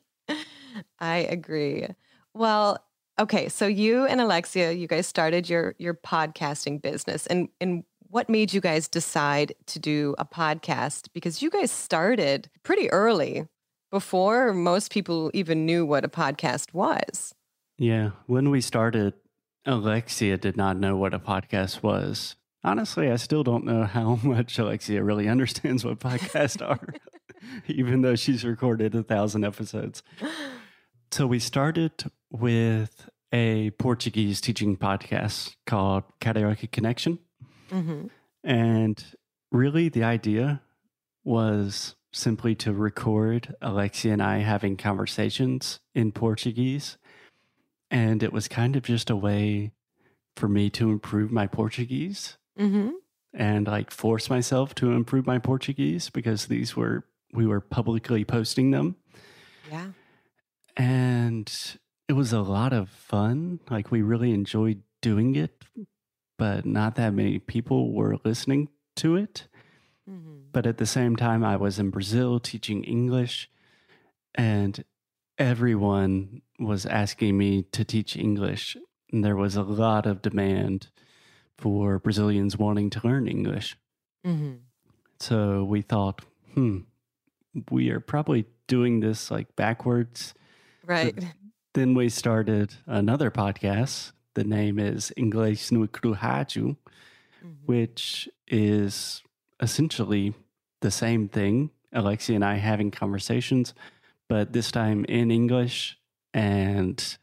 I 0.99 1.17
agree. 1.19 1.87
Well, 2.35 2.85
okay, 3.21 3.49
so 3.49 3.67
you 3.67 4.07
and 4.07 4.21
Alexia, 4.21 4.73
you 4.73 4.89
guys 4.89 5.07
started 5.07 5.49
your 5.49 5.75
your 5.79 5.95
podcasting 5.95 6.83
business 6.83 7.27
and 7.27 7.49
and 7.61 7.85
what 8.09 8.29
made 8.29 8.53
you 8.53 8.61
guys 8.61 8.89
decide 8.89 9.55
to 9.67 9.79
do 9.79 10.17
a 10.19 10.25
podcast 10.25 11.09
because 11.13 11.43
you 11.43 11.49
guys 11.49 11.71
started 11.71 12.51
pretty 12.65 12.91
early 12.91 13.47
before 13.91 14.53
most 14.53 14.91
people 14.91 15.31
even 15.33 15.65
knew 15.65 15.87
what 15.87 16.05
a 16.05 16.09
podcast 16.09 16.75
was. 16.75 17.35
Yeah. 17.79 18.11
When 18.27 18.51
we 18.51 18.61
started, 18.61 19.15
Alexia 19.65 20.37
did 20.39 20.57
not 20.57 20.77
know 20.77 20.97
what 20.97 21.15
a 21.15 21.21
podcast 21.21 21.85
was. 21.85 22.35
Honestly, 22.65 23.11
I 23.11 23.17
still 23.17 23.45
don't 23.45 23.65
know 23.65 23.85
how 23.85 24.17
much 24.23 24.59
Alexia 24.59 25.05
really 25.05 25.29
understands 25.29 25.85
what 25.85 26.01
podcasts 26.01 26.61
are, 26.69 26.95
even 27.69 28.03
though 28.03 28.17
she's 28.17 28.45
recorded 28.45 28.95
a 28.95 29.03
thousand 29.03 29.45
episodes. 29.45 30.03
So 31.13 31.27
we 31.27 31.41
started 31.41 32.05
with 32.31 33.10
a 33.33 33.71
Portuguese 33.71 34.41
teaching 34.41 34.77
podcast 34.77 35.55
called 35.67 36.05
Carioca 36.21 36.71
Connection. 36.71 37.19
Mm-hmm. 37.71 38.07
And 38.43 39.05
really, 39.53 39.89
the 39.89 40.05
idea 40.05 40.63
was 41.25 41.95
simply 42.13 42.55
to 42.57 42.73
record 42.73 43.55
Alexia 43.61 44.13
and 44.13 44.23
I 44.23 44.39
having 44.39 44.77
conversations 44.77 45.81
in 45.95 46.13
Portuguese. 46.13 46.99
And 47.91 48.23
it 48.23 48.33
was 48.33 48.49
kind 48.49 48.77
of 48.77 48.83
just 48.83 49.11
a 49.11 49.17
way 49.17 49.73
for 50.37 50.49
me 50.49 50.71
to 50.71 50.91
improve 50.91 51.31
my 51.31 51.47
Portuguese 51.47 52.37
mm-hmm. 52.59 52.91
and 53.35 53.67
like 53.67 53.91
force 53.91 54.31
myself 54.31 54.75
to 54.77 54.93
improve 54.93 55.27
my 55.27 55.39
Portuguese 55.39 56.11
because 56.11 56.47
these 56.47 56.77
were, 56.77 57.05
we 57.33 57.47
were 57.47 57.61
publicly 57.61 58.25
posting 58.25 58.71
them. 58.71 58.97
Yeah. 59.71 59.89
And 60.77 61.53
it 62.11 62.15
was 62.15 62.33
a 62.33 62.41
lot 62.41 62.73
of 62.73 62.89
fun. 62.89 63.61
Like 63.71 63.93
we 63.93 64.03
really 64.03 64.33
enjoyed 64.33 64.83
doing 65.01 65.37
it, 65.37 65.63
but 66.37 66.67
not 66.67 66.97
that 66.97 67.15
many 67.15 67.39
people 67.39 67.93
were 67.93 68.19
listening 68.25 68.69
to 68.97 69.15
it. 69.15 69.47
Mm-hmm. 70.11 70.39
But 70.51 70.67
at 70.67 70.79
the 70.79 70.87
same 70.87 71.15
time, 71.15 71.45
I 71.45 71.55
was 71.55 71.79
in 71.79 71.91
Brazil 71.91 72.41
teaching 72.41 72.83
English, 72.83 73.49
and 74.35 74.83
everyone 75.39 76.43
was 76.59 76.85
asking 76.85 77.39
me 77.39 77.63
to 77.71 77.85
teach 77.85 78.17
English. 78.17 78.77
And 79.13 79.25
there 79.25 79.37
was 79.37 79.55
a 79.55 79.63
lot 79.63 80.05
of 80.05 80.21
demand 80.21 80.89
for 81.59 82.01
Brazilians 82.01 82.59
wanting 82.59 82.91
to 82.91 83.01
learn 83.05 83.29
English. 83.29 83.77
Mm-hmm. 84.27 84.55
So 85.21 85.63
we 85.63 85.83
thought, 85.83 86.23
hmm, 86.55 86.79
we 87.71 87.91
are 87.91 88.01
probably 88.01 88.47
doing 88.67 88.99
this 88.99 89.31
like 89.31 89.55
backwards. 89.55 90.35
Right. 90.85 91.15
Then 91.73 91.95
we 91.95 92.09
started 92.09 92.75
another 92.87 93.31
podcast. 93.31 94.11
The 94.35 94.43
name 94.43 94.81
is 94.81 95.13
Inglês 95.17 95.71
no 95.71 95.87
Rádio, 95.87 96.77
mm-hmm. 96.77 97.49
which 97.65 98.29
is 98.49 99.23
essentially 99.61 100.35
the 100.81 100.91
same 100.91 101.29
thing. 101.29 101.71
Alexia 101.93 102.35
and 102.35 102.45
I 102.45 102.57
having 102.57 102.91
conversations, 102.91 103.73
but 104.29 104.53
this 104.53 104.73
time 104.73 105.05
in 105.05 105.31
English, 105.31 105.97
and 106.35 107.17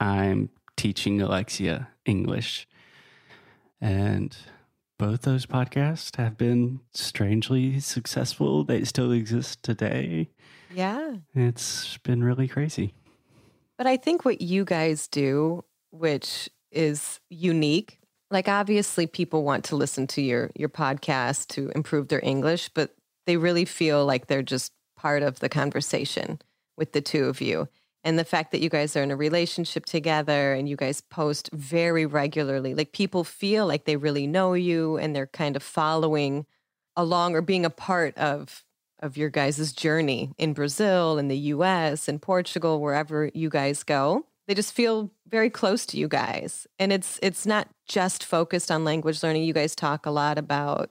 I'm 0.00 0.50
teaching 0.76 1.20
Alexia 1.22 1.88
English. 2.04 2.66
And 3.80 4.36
both 4.98 5.22
those 5.22 5.46
podcasts 5.46 6.16
have 6.16 6.36
been 6.36 6.80
strangely 6.92 7.78
successful. 7.78 8.64
They 8.64 8.82
still 8.82 9.12
exist 9.12 9.62
today. 9.62 10.30
Yeah. 10.74 11.16
It's 11.34 11.98
been 11.98 12.24
really 12.24 12.48
crazy. 12.48 12.94
But 13.82 13.88
I 13.88 13.96
think 13.96 14.24
what 14.24 14.40
you 14.40 14.64
guys 14.64 15.08
do, 15.08 15.64
which 15.90 16.48
is 16.70 17.18
unique, 17.30 17.98
like 18.30 18.46
obviously 18.46 19.08
people 19.08 19.42
want 19.42 19.64
to 19.64 19.74
listen 19.74 20.06
to 20.06 20.22
your 20.22 20.52
your 20.54 20.68
podcast 20.68 21.48
to 21.48 21.72
improve 21.74 22.06
their 22.06 22.20
english 22.22 22.68
but 22.68 22.94
they 23.26 23.36
really 23.36 23.64
feel 23.64 24.06
like 24.06 24.28
they're 24.28 24.40
just 24.40 24.70
part 24.96 25.24
of 25.24 25.40
the 25.40 25.48
conversation 25.48 26.40
with 26.76 26.92
the 26.92 27.00
two 27.00 27.24
of 27.24 27.40
you. 27.40 27.66
And 28.04 28.16
the 28.16 28.24
fact 28.24 28.52
that 28.52 28.60
you 28.60 28.68
guys 28.68 28.96
are 28.96 29.02
in 29.02 29.10
a 29.10 29.16
relationship 29.16 29.84
together 29.84 30.54
and 30.54 30.68
you 30.68 30.76
guys 30.76 31.00
post 31.00 31.50
very 31.52 32.06
regularly 32.06 32.74
like 32.74 32.92
people 32.92 33.24
feel 33.24 33.66
like 33.66 33.84
they 33.84 33.96
really 33.96 34.28
know 34.28 34.52
you 34.54 34.96
and 34.96 35.12
they're 35.12 35.26
kind 35.26 35.56
of 35.56 35.62
following 35.64 36.46
along 36.94 37.34
or 37.34 37.42
being 37.42 37.64
a 37.64 37.70
part 37.70 38.16
of 38.16 38.62
of 39.02 39.16
your 39.16 39.28
guys' 39.28 39.72
journey 39.72 40.32
in 40.38 40.54
Brazil 40.54 41.18
in 41.18 41.28
the 41.28 41.36
US 41.36 42.08
in 42.08 42.18
Portugal 42.18 42.80
wherever 42.80 43.30
you 43.34 43.50
guys 43.50 43.82
go. 43.82 44.24
They 44.46 44.54
just 44.54 44.72
feel 44.72 45.10
very 45.28 45.50
close 45.50 45.84
to 45.86 45.96
you 45.96 46.08
guys. 46.08 46.66
And 46.78 46.92
it's 46.92 47.18
it's 47.22 47.44
not 47.44 47.68
just 47.86 48.24
focused 48.24 48.70
on 48.70 48.84
language 48.84 49.22
learning. 49.22 49.44
You 49.44 49.52
guys 49.52 49.74
talk 49.74 50.06
a 50.06 50.10
lot 50.10 50.38
about 50.38 50.90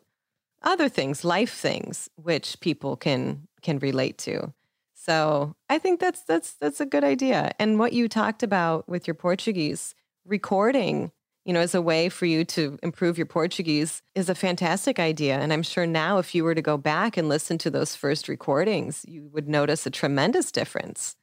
other 0.61 0.89
things 0.89 1.25
life 1.25 1.53
things 1.53 2.09
which 2.15 2.59
people 2.59 2.95
can 2.95 3.47
can 3.61 3.79
relate 3.79 4.17
to. 4.19 4.53
So 4.93 5.55
i 5.69 5.79
think 5.79 5.99
that's 5.99 6.23
that's 6.23 6.53
that's 6.53 6.81
a 6.81 6.85
good 6.85 7.03
idea. 7.03 7.51
And 7.59 7.79
what 7.79 7.93
you 7.93 8.07
talked 8.07 8.43
about 8.43 8.87
with 8.87 9.07
your 9.07 9.15
portuguese 9.15 9.95
recording 10.25 11.11
you 11.45 11.53
know 11.53 11.59
as 11.59 11.73
a 11.73 11.81
way 11.81 12.09
for 12.09 12.25
you 12.25 12.43
to 12.45 12.77
improve 12.83 13.17
your 13.17 13.25
portuguese 13.25 14.01
is 14.15 14.29
a 14.29 14.35
fantastic 14.35 14.99
idea 14.99 15.37
and 15.39 15.51
i'm 15.51 15.63
sure 15.63 15.85
now 15.85 16.17
if 16.17 16.35
you 16.35 16.43
were 16.43 16.55
to 16.55 16.61
go 16.61 16.77
back 16.77 17.17
and 17.17 17.27
listen 17.29 17.57
to 17.57 17.69
those 17.69 17.95
first 17.95 18.27
recordings 18.27 19.05
you 19.07 19.29
would 19.33 19.47
notice 19.47 19.85
a 19.85 19.91
tremendous 19.91 20.51
difference 20.51 21.15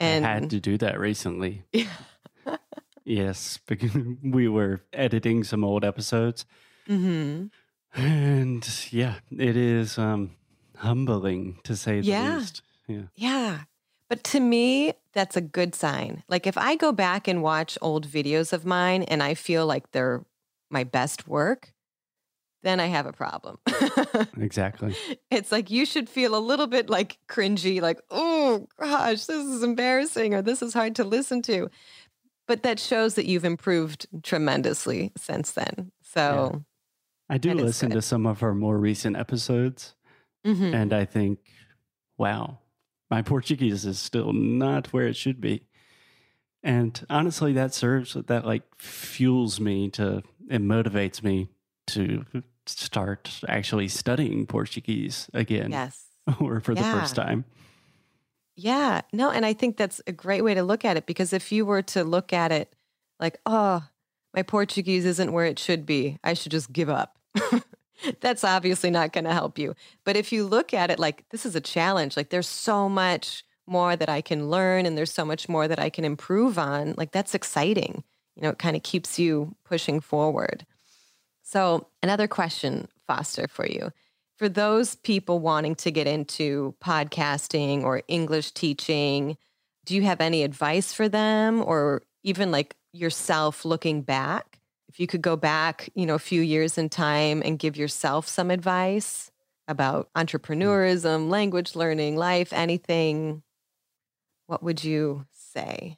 and 0.00 0.26
I 0.26 0.34
had 0.34 0.50
to 0.50 0.60
do 0.60 0.78
that 0.78 0.98
recently. 0.98 1.62
Yeah. 1.72 2.56
yes, 3.04 3.58
because 3.66 3.94
we 4.22 4.48
were 4.48 4.80
editing 4.92 5.44
some 5.44 5.62
old 5.62 5.84
episodes. 5.84 6.46
Mm-hmm. 6.88 7.46
And 8.00 8.68
yeah, 8.90 9.16
it 9.30 9.56
is 9.56 9.98
um, 9.98 10.36
humbling 10.76 11.58
to 11.64 11.76
say 11.76 12.00
the 12.00 12.06
yeah. 12.06 12.38
least. 12.38 12.62
Yeah. 12.88 13.02
Yeah. 13.14 13.58
But 14.10 14.24
to 14.24 14.40
me, 14.40 14.94
that's 15.14 15.36
a 15.36 15.40
good 15.40 15.74
sign. 15.74 16.24
Like 16.28 16.46
if 16.46 16.58
I 16.58 16.74
go 16.74 16.90
back 16.90 17.28
and 17.28 17.42
watch 17.42 17.78
old 17.80 18.08
videos 18.08 18.52
of 18.52 18.66
mine 18.66 19.04
and 19.04 19.22
I 19.22 19.34
feel 19.34 19.66
like 19.66 19.92
they're 19.92 20.24
my 20.68 20.82
best 20.82 21.28
work, 21.28 21.72
then 22.64 22.80
I 22.80 22.86
have 22.86 23.06
a 23.06 23.12
problem. 23.12 23.58
exactly. 24.36 24.96
It's 25.30 25.52
like 25.52 25.70
you 25.70 25.86
should 25.86 26.08
feel 26.08 26.36
a 26.36 26.40
little 26.40 26.66
bit 26.66 26.90
like 26.90 27.18
cringy, 27.28 27.80
like, 27.80 28.00
oh 28.10 28.66
gosh, 28.80 29.26
this 29.26 29.46
is 29.46 29.62
embarrassing 29.62 30.34
or 30.34 30.42
this 30.42 30.60
is 30.60 30.74
hard 30.74 30.96
to 30.96 31.04
listen 31.04 31.40
to. 31.42 31.70
But 32.48 32.64
that 32.64 32.80
shows 32.80 33.14
that 33.14 33.26
you've 33.26 33.44
improved 33.44 34.08
tremendously 34.24 35.12
since 35.16 35.52
then. 35.52 35.92
So 36.02 36.50
yeah. 36.52 36.58
I 37.34 37.38
do 37.38 37.54
listen 37.54 37.90
to 37.90 38.02
some 38.02 38.26
of 38.26 38.42
our 38.42 38.54
more 38.54 38.76
recent 38.76 39.16
episodes 39.16 39.94
mm-hmm. 40.44 40.74
and 40.74 40.92
I 40.92 41.04
think, 41.04 41.38
wow, 42.18 42.58
my 43.10 43.22
Portuguese 43.22 43.84
is 43.84 43.98
still 43.98 44.32
not 44.32 44.92
where 44.92 45.06
it 45.06 45.16
should 45.16 45.40
be. 45.40 45.64
And 46.62 47.04
honestly, 47.08 47.52
that 47.54 47.74
serves, 47.74 48.14
that 48.14 48.44
like 48.44 48.62
fuels 48.76 49.60
me 49.60 49.88
to, 49.90 50.22
it 50.48 50.62
motivates 50.62 51.22
me 51.22 51.48
to 51.88 52.24
start 52.66 53.40
actually 53.48 53.88
studying 53.88 54.46
Portuguese 54.46 55.28
again. 55.32 55.70
Yes. 55.70 56.04
or 56.40 56.60
for 56.60 56.72
yeah. 56.72 56.82
the 56.82 57.00
first 57.00 57.16
time. 57.16 57.44
Yeah. 58.56 59.00
No, 59.12 59.30
and 59.30 59.46
I 59.46 59.54
think 59.54 59.78
that's 59.78 60.02
a 60.06 60.12
great 60.12 60.42
way 60.42 60.54
to 60.54 60.62
look 60.62 60.84
at 60.84 60.96
it 60.98 61.06
because 61.06 61.32
if 61.32 61.50
you 61.50 61.64
were 61.64 61.82
to 61.82 62.04
look 62.04 62.32
at 62.32 62.52
it 62.52 62.74
like, 63.18 63.38
oh, 63.46 63.82
my 64.34 64.42
Portuguese 64.42 65.04
isn't 65.04 65.32
where 65.32 65.46
it 65.46 65.58
should 65.58 65.86
be. 65.86 66.18
I 66.22 66.34
should 66.34 66.52
just 66.52 66.72
give 66.72 66.88
up. 66.88 67.16
That's 68.20 68.44
obviously 68.44 68.90
not 68.90 69.12
going 69.12 69.24
to 69.24 69.32
help 69.32 69.58
you. 69.58 69.74
But 70.04 70.16
if 70.16 70.32
you 70.32 70.44
look 70.44 70.72
at 70.74 70.90
it 70.90 70.98
like 70.98 71.24
this 71.30 71.44
is 71.44 71.54
a 71.54 71.60
challenge, 71.60 72.16
like 72.16 72.30
there's 72.30 72.48
so 72.48 72.88
much 72.88 73.44
more 73.66 73.94
that 73.96 74.08
I 74.08 74.20
can 74.20 74.50
learn 74.50 74.86
and 74.86 74.98
there's 74.98 75.12
so 75.12 75.24
much 75.24 75.48
more 75.48 75.68
that 75.68 75.78
I 75.78 75.90
can 75.90 76.04
improve 76.04 76.58
on, 76.58 76.94
like 76.96 77.12
that's 77.12 77.34
exciting. 77.34 78.02
You 78.36 78.42
know, 78.42 78.48
it 78.50 78.58
kind 78.58 78.76
of 78.76 78.82
keeps 78.82 79.18
you 79.18 79.54
pushing 79.64 80.00
forward. 80.00 80.66
So, 81.42 81.88
another 82.02 82.28
question, 82.28 82.88
Foster, 83.06 83.48
for 83.48 83.66
you. 83.66 83.90
For 84.36 84.48
those 84.48 84.94
people 84.94 85.40
wanting 85.40 85.74
to 85.76 85.90
get 85.90 86.06
into 86.06 86.74
podcasting 86.82 87.82
or 87.82 88.02
English 88.08 88.52
teaching, 88.52 89.36
do 89.84 89.94
you 89.94 90.02
have 90.02 90.20
any 90.20 90.42
advice 90.42 90.92
for 90.92 91.08
them 91.08 91.62
or 91.64 92.02
even 92.22 92.50
like 92.50 92.76
yourself 92.92 93.64
looking 93.64 94.02
back? 94.02 94.49
If 94.90 94.98
you 94.98 95.06
could 95.06 95.22
go 95.22 95.36
back, 95.36 95.88
you 95.94 96.04
know, 96.04 96.16
a 96.16 96.18
few 96.18 96.42
years 96.42 96.76
in 96.76 96.88
time 96.88 97.42
and 97.44 97.60
give 97.60 97.76
yourself 97.76 98.26
some 98.26 98.50
advice 98.50 99.30
about 99.68 100.10
hmm. 100.12 100.20
entrepreneurism, 100.20 101.30
language 101.30 101.76
learning, 101.76 102.16
life, 102.16 102.52
anything, 102.52 103.44
what 104.48 104.64
would 104.64 104.82
you 104.82 105.26
say? 105.30 105.96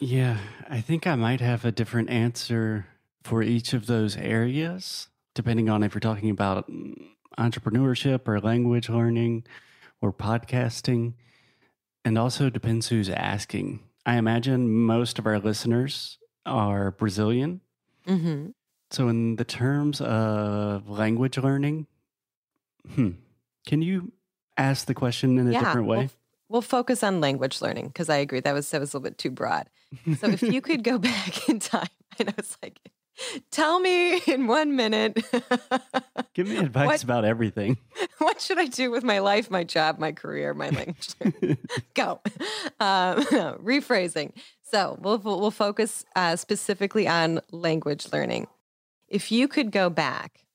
Yeah, 0.00 0.38
I 0.68 0.80
think 0.80 1.06
I 1.06 1.14
might 1.14 1.40
have 1.40 1.64
a 1.64 1.70
different 1.70 2.10
answer 2.10 2.88
for 3.22 3.44
each 3.44 3.74
of 3.74 3.86
those 3.86 4.16
areas, 4.16 5.06
depending 5.36 5.70
on 5.70 5.84
if 5.84 5.94
you're 5.94 6.00
talking 6.00 6.30
about 6.30 6.68
mm, 6.68 6.94
entrepreneurship 7.38 8.26
or 8.26 8.40
language 8.40 8.88
learning 8.88 9.44
or 10.00 10.12
podcasting. 10.12 11.12
And 12.04 12.18
also 12.18 12.50
depends 12.50 12.88
who's 12.88 13.08
asking. 13.08 13.84
I 14.04 14.16
imagine 14.16 14.68
most 14.68 15.20
of 15.20 15.26
our 15.26 15.38
listeners 15.38 16.18
are 16.44 16.90
Brazilian. 16.90 17.60
Mm-hmm. 18.06 18.50
So, 18.90 19.08
in 19.08 19.36
the 19.36 19.44
terms 19.44 20.00
of 20.00 20.88
language 20.88 21.38
learning, 21.38 21.86
hmm, 22.94 23.10
can 23.66 23.80
you 23.80 24.12
ask 24.56 24.86
the 24.86 24.94
question 24.94 25.38
in 25.38 25.48
a 25.48 25.52
yeah, 25.52 25.60
different 25.60 25.86
way? 25.86 25.98
We'll, 25.98 26.10
we'll 26.48 26.62
focus 26.62 27.02
on 27.02 27.20
language 27.20 27.62
learning 27.62 27.88
because 27.88 28.10
I 28.10 28.16
agree 28.16 28.40
that 28.40 28.52
was 28.52 28.70
that 28.70 28.80
was 28.80 28.92
a 28.92 28.98
little 28.98 29.10
bit 29.10 29.18
too 29.18 29.30
broad. 29.30 29.68
So, 30.18 30.28
if 30.28 30.42
you 30.42 30.60
could 30.60 30.84
go 30.84 30.98
back 30.98 31.48
in 31.48 31.58
time, 31.58 31.88
I 32.20 32.24
know 32.24 32.34
it's 32.36 32.58
like 32.62 32.80
Tell 33.50 33.80
me 33.80 34.18
in 34.26 34.46
one 34.46 34.76
minute. 34.76 35.24
Give 36.34 36.48
me 36.48 36.56
advice 36.56 36.86
what, 36.86 37.04
about 37.04 37.24
everything. 37.24 37.78
What 38.18 38.40
should 38.40 38.58
I 38.58 38.66
do 38.66 38.90
with 38.90 39.02
my 39.02 39.18
life, 39.18 39.50
my 39.50 39.64
job, 39.64 39.98
my 39.98 40.12
career, 40.12 40.54
my 40.54 40.70
language? 40.70 41.08
Go. 41.94 42.20
Um, 42.78 43.24
rephrasing. 43.24 44.32
So 44.62 44.96
we'll 45.00 45.18
we'll 45.18 45.50
focus 45.50 46.04
uh, 46.14 46.36
specifically 46.36 47.08
on 47.08 47.40
language 47.50 48.06
learning. 48.12 48.46
If 49.08 49.32
you 49.32 49.48
could 49.48 49.72
go 49.72 49.90
back 49.90 50.46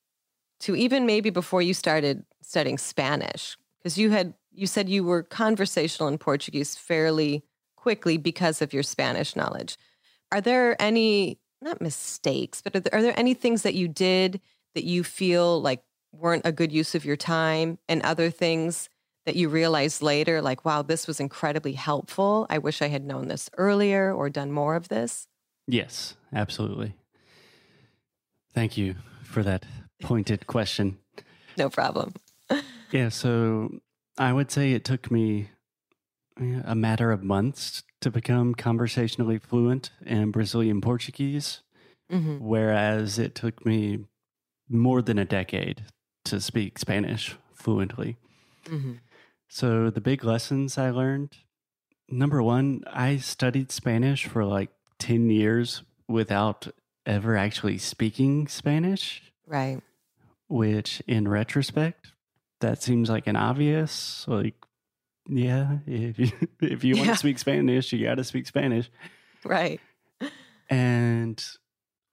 to 0.61 0.75
even 0.77 1.05
maybe 1.05 1.29
before 1.29 1.61
you 1.61 1.73
started 1.73 2.23
studying 2.41 2.77
Spanish, 2.77 3.57
because 3.79 3.97
you 3.97 4.11
had 4.11 4.33
you 4.53 4.65
said 4.65 4.87
you 4.87 5.03
were 5.03 5.23
conversational 5.23 6.07
in 6.07 6.17
Portuguese 6.17 6.75
fairly 6.75 7.43
quickly 7.75 8.17
because 8.17 8.61
of 8.61 8.73
your 8.73 8.83
Spanish 8.83 9.35
knowledge. 9.35 9.77
Are 10.31 10.41
there 10.41 10.81
any 10.81 11.39
not 11.61 11.81
mistakes, 11.81 12.61
but 12.61 12.75
are 12.75 12.79
there, 12.79 12.95
are 12.95 13.01
there 13.01 13.19
any 13.19 13.33
things 13.33 13.63
that 13.63 13.73
you 13.73 13.87
did 13.87 14.41
that 14.75 14.83
you 14.83 15.03
feel 15.03 15.61
like 15.61 15.83
weren't 16.11 16.45
a 16.45 16.51
good 16.51 16.71
use 16.71 16.95
of 16.95 17.05
your 17.05 17.15
time 17.15 17.77
and 17.87 18.01
other 18.03 18.29
things 18.29 18.89
that 19.25 19.35
you 19.35 19.49
realized 19.49 20.01
later, 20.01 20.41
like, 20.41 20.63
wow, 20.63 20.81
this 20.81 21.05
was 21.05 21.19
incredibly 21.19 21.73
helpful. 21.73 22.47
I 22.49 22.59
wish 22.59 22.81
I 22.81 22.87
had 22.87 23.03
known 23.03 23.27
this 23.27 23.49
earlier 23.57 24.13
or 24.13 24.29
done 24.29 24.51
more 24.51 24.75
of 24.75 24.87
this? 24.87 25.27
Yes, 25.67 26.15
absolutely. 26.33 26.95
Thank 28.53 28.77
you 28.77 28.95
for 29.23 29.43
that 29.43 29.65
pointed 30.01 30.47
question. 30.47 30.99
no 31.57 31.69
problem. 31.69 32.13
yeah, 32.91 33.09
so 33.09 33.81
I 34.17 34.31
would 34.31 34.49
say 34.49 34.71
it 34.71 34.85
took 34.85 35.11
me 35.11 35.49
eh, 36.39 36.61
a 36.63 36.75
matter 36.75 37.11
of 37.11 37.21
months 37.21 37.83
to 38.01 38.11
become 38.11 38.53
conversationally 38.53 39.39
fluent 39.39 39.91
in 40.05 40.31
Brazilian 40.31 40.81
Portuguese, 40.81 41.61
mm-hmm. 42.11 42.37
whereas 42.39 43.17
it 43.17 43.35
took 43.35 43.65
me 43.65 44.05
more 44.69 45.01
than 45.01 45.17
a 45.17 45.25
decade 45.25 45.85
to 46.25 46.39
speak 46.39 46.77
Spanish 46.77 47.35
fluently. 47.53 48.17
Mm-hmm. 48.65 48.93
So, 49.49 49.89
the 49.89 50.01
big 50.01 50.23
lessons 50.23 50.77
I 50.77 50.89
learned 50.89 51.37
number 52.09 52.41
one, 52.41 52.83
I 52.87 53.17
studied 53.17 53.71
Spanish 53.71 54.25
for 54.25 54.45
like 54.45 54.69
10 54.99 55.29
years 55.29 55.83
without 56.07 56.67
ever 57.05 57.37
actually 57.37 57.77
speaking 57.77 58.47
Spanish. 58.47 59.23
Right. 59.45 59.81
Which, 60.49 61.01
in 61.07 61.27
retrospect, 61.27 62.13
that 62.61 62.81
seems 62.81 63.09
like 63.09 63.27
an 63.27 63.35
obvious, 63.35 64.25
like, 64.27 64.55
yeah, 65.27 65.77
if 65.85 66.19
you, 66.19 66.31
if 66.61 66.83
you 66.83 66.95
yeah. 66.95 67.01
want 67.01 67.13
to 67.13 67.17
speak 67.17 67.39
Spanish, 67.39 67.91
you 67.91 68.05
got 68.05 68.15
to 68.15 68.23
speak 68.23 68.47
Spanish. 68.47 68.89
Right. 69.43 69.79
And 70.69 71.43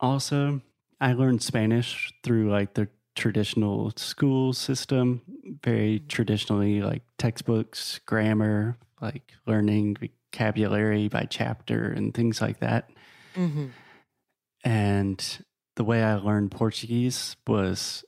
also, 0.01 0.61
I 1.01 1.13
learned 1.13 1.43
Spanish 1.43 2.13
through 2.23 2.51
like 2.51 2.75
the 2.75 2.89
traditional 3.15 3.93
school 3.97 4.53
system, 4.53 5.23
very 5.63 5.99
mm-hmm. 5.99 6.09
traditionally, 6.09 6.83
like 6.83 7.03
textbooks, 7.19 8.01
grammar, 8.07 8.77
like 9.01 9.33
learning 9.47 9.97
vocabulary 9.97 11.09
by 11.09 11.27
chapter 11.29 11.93
and 11.93 12.15
things 12.15 12.41
like 12.41 12.61
that. 12.61 12.91
Mm-hmm. 13.37 13.67
And 14.65 15.45
the 15.77 15.85
way 15.85 16.03
I 16.03 16.15
learned 16.15 16.51
Portuguese 16.51 17.37
was 17.47 18.05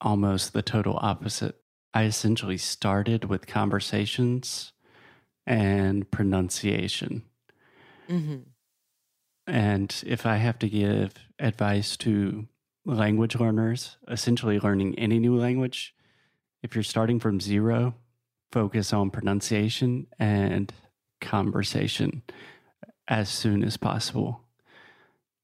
almost 0.00 0.52
the 0.52 0.62
total 0.62 0.98
opposite. 1.00 1.57
I 1.94 2.04
essentially 2.04 2.58
started 2.58 3.24
with 3.24 3.46
conversations 3.46 4.72
and 5.46 6.10
pronunciation. 6.10 7.22
Mm-hmm. 8.08 8.38
And 9.46 10.02
if 10.06 10.26
I 10.26 10.36
have 10.36 10.58
to 10.58 10.68
give 10.68 11.14
advice 11.38 11.96
to 11.98 12.46
language 12.84 13.36
learners, 13.36 13.96
essentially 14.06 14.60
learning 14.60 14.98
any 14.98 15.18
new 15.18 15.36
language, 15.36 15.94
if 16.62 16.74
you're 16.74 16.82
starting 16.82 17.18
from 17.18 17.40
zero, 17.40 17.94
focus 18.52 18.92
on 18.92 19.10
pronunciation 19.10 20.06
and 20.18 20.72
conversation 21.20 22.22
as 23.06 23.30
soon 23.30 23.64
as 23.64 23.78
possible. 23.78 24.42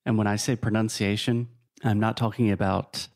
And 0.05 0.19
when 0.19 0.27
I 0.27 0.37
say 0.37 0.55
pronunciation, 0.55 1.49
I'm 1.83 2.01
not 2.01 2.19
talking 2.19 2.51
about 2.51 3.09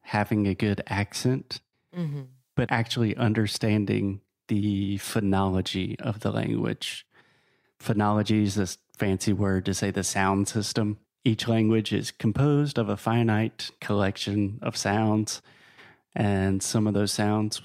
having 0.00 0.46
a 0.46 0.54
good 0.54 0.82
accent. 0.86 1.60
Mm-hmm 1.94 2.22
but 2.56 2.72
actually 2.72 3.16
understanding 3.16 4.20
the 4.48 4.98
phonology 4.98 6.00
of 6.00 6.20
the 6.20 6.32
language. 6.32 7.06
Phonology 7.80 8.42
is 8.42 8.54
this 8.56 8.78
fancy 8.96 9.32
word 9.32 9.64
to 9.66 9.74
say 9.74 9.90
the 9.90 10.02
sound 10.02 10.48
system. 10.48 10.98
Each 11.24 11.46
language 11.46 11.92
is 11.92 12.10
composed 12.10 12.78
of 12.78 12.88
a 12.88 12.96
finite 12.96 13.70
collection 13.80 14.58
of 14.62 14.76
sounds, 14.76 15.42
and 16.14 16.62
some 16.62 16.86
of 16.86 16.94
those 16.94 17.12
sounds 17.12 17.60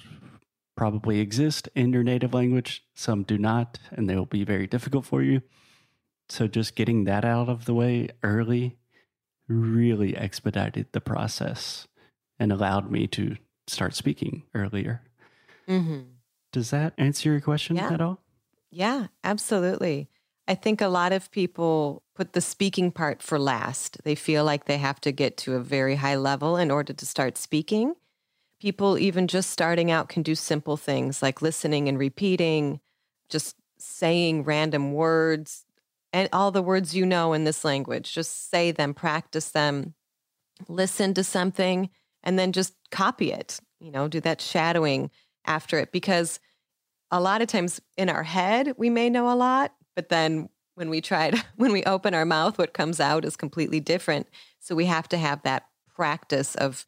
probably 0.75 1.19
exist 1.19 1.69
in 1.75 1.93
your 1.93 2.03
native 2.03 2.33
language, 2.33 2.83
some 2.95 3.23
do 3.23 3.37
not, 3.37 3.79
and 3.91 4.09
they 4.09 4.15
will 4.15 4.25
be 4.25 4.43
very 4.43 4.67
difficult 4.67 5.05
for 5.05 5.21
you. 5.21 5.41
So, 6.27 6.47
just 6.47 6.75
getting 6.75 7.03
that 7.05 7.23
out 7.23 7.49
of 7.49 7.65
the 7.65 7.73
way 7.73 8.09
early 8.23 8.77
really 9.47 10.15
expedited 10.15 10.87
the 10.91 11.01
process 11.01 11.87
and 12.39 12.51
allowed 12.51 12.89
me 12.89 13.05
to 13.07 13.35
start 13.71 13.95
speaking 13.95 14.43
earlier. 14.53 15.01
Mm-hmm. 15.67 16.01
Does 16.51 16.69
that 16.71 16.93
answer 16.97 17.31
your 17.31 17.41
question 17.41 17.77
yeah. 17.77 17.93
at 17.93 18.01
all? 18.01 18.19
Yeah, 18.69 19.07
absolutely. 19.23 20.09
I 20.47 20.55
think 20.55 20.81
a 20.81 20.87
lot 20.87 21.13
of 21.13 21.31
people 21.31 22.03
put 22.15 22.33
the 22.33 22.41
speaking 22.41 22.91
part 22.91 23.21
for 23.21 23.39
last. 23.39 24.03
They 24.03 24.15
feel 24.15 24.43
like 24.43 24.65
they 24.65 24.77
have 24.77 24.99
to 25.01 25.11
get 25.11 25.37
to 25.37 25.55
a 25.55 25.59
very 25.59 25.95
high 25.95 26.15
level 26.15 26.57
in 26.57 26.71
order 26.71 26.93
to 26.93 27.05
start 27.05 27.37
speaking. 27.37 27.95
People, 28.59 28.97
even 28.97 29.27
just 29.27 29.49
starting 29.49 29.89
out, 29.89 30.09
can 30.09 30.23
do 30.23 30.35
simple 30.35 30.77
things 30.77 31.21
like 31.21 31.41
listening 31.41 31.87
and 31.87 31.97
repeating, 31.97 32.79
just 33.29 33.55
saying 33.77 34.43
random 34.43 34.93
words 34.93 35.65
and 36.13 36.29
all 36.33 36.51
the 36.51 36.61
words 36.61 36.95
you 36.95 37.05
know 37.05 37.33
in 37.33 37.43
this 37.43 37.63
language. 37.63 38.13
Just 38.13 38.49
say 38.49 38.71
them, 38.71 38.93
practice 38.93 39.49
them, 39.51 39.93
listen 40.67 41.13
to 41.13 41.23
something, 41.23 41.89
and 42.23 42.37
then 42.37 42.51
just 42.51 42.73
copy 42.91 43.31
it, 43.31 43.59
you 43.79 43.91
know, 43.91 44.07
do 44.07 44.19
that 44.21 44.41
shadowing 44.41 45.09
after 45.45 45.77
it. 45.79 45.91
Because 45.91 46.39
a 47.09 47.19
lot 47.19 47.41
of 47.41 47.47
times 47.47 47.81
in 47.97 48.09
our 48.09 48.23
head, 48.23 48.73
we 48.77 48.89
may 48.89 49.09
know 49.09 49.31
a 49.31 49.35
lot, 49.35 49.73
but 49.95 50.09
then 50.09 50.49
when 50.75 50.89
we 50.89 51.01
try 51.01 51.31
to, 51.31 51.43
when 51.55 51.71
we 51.71 51.83
open 51.83 52.13
our 52.13 52.25
mouth, 52.25 52.57
what 52.57 52.73
comes 52.73 52.99
out 52.99 53.25
is 53.25 53.35
completely 53.35 53.79
different. 53.79 54.27
So 54.59 54.75
we 54.75 54.85
have 54.85 55.07
to 55.09 55.17
have 55.17 55.41
that 55.43 55.67
practice 55.93 56.55
of, 56.55 56.85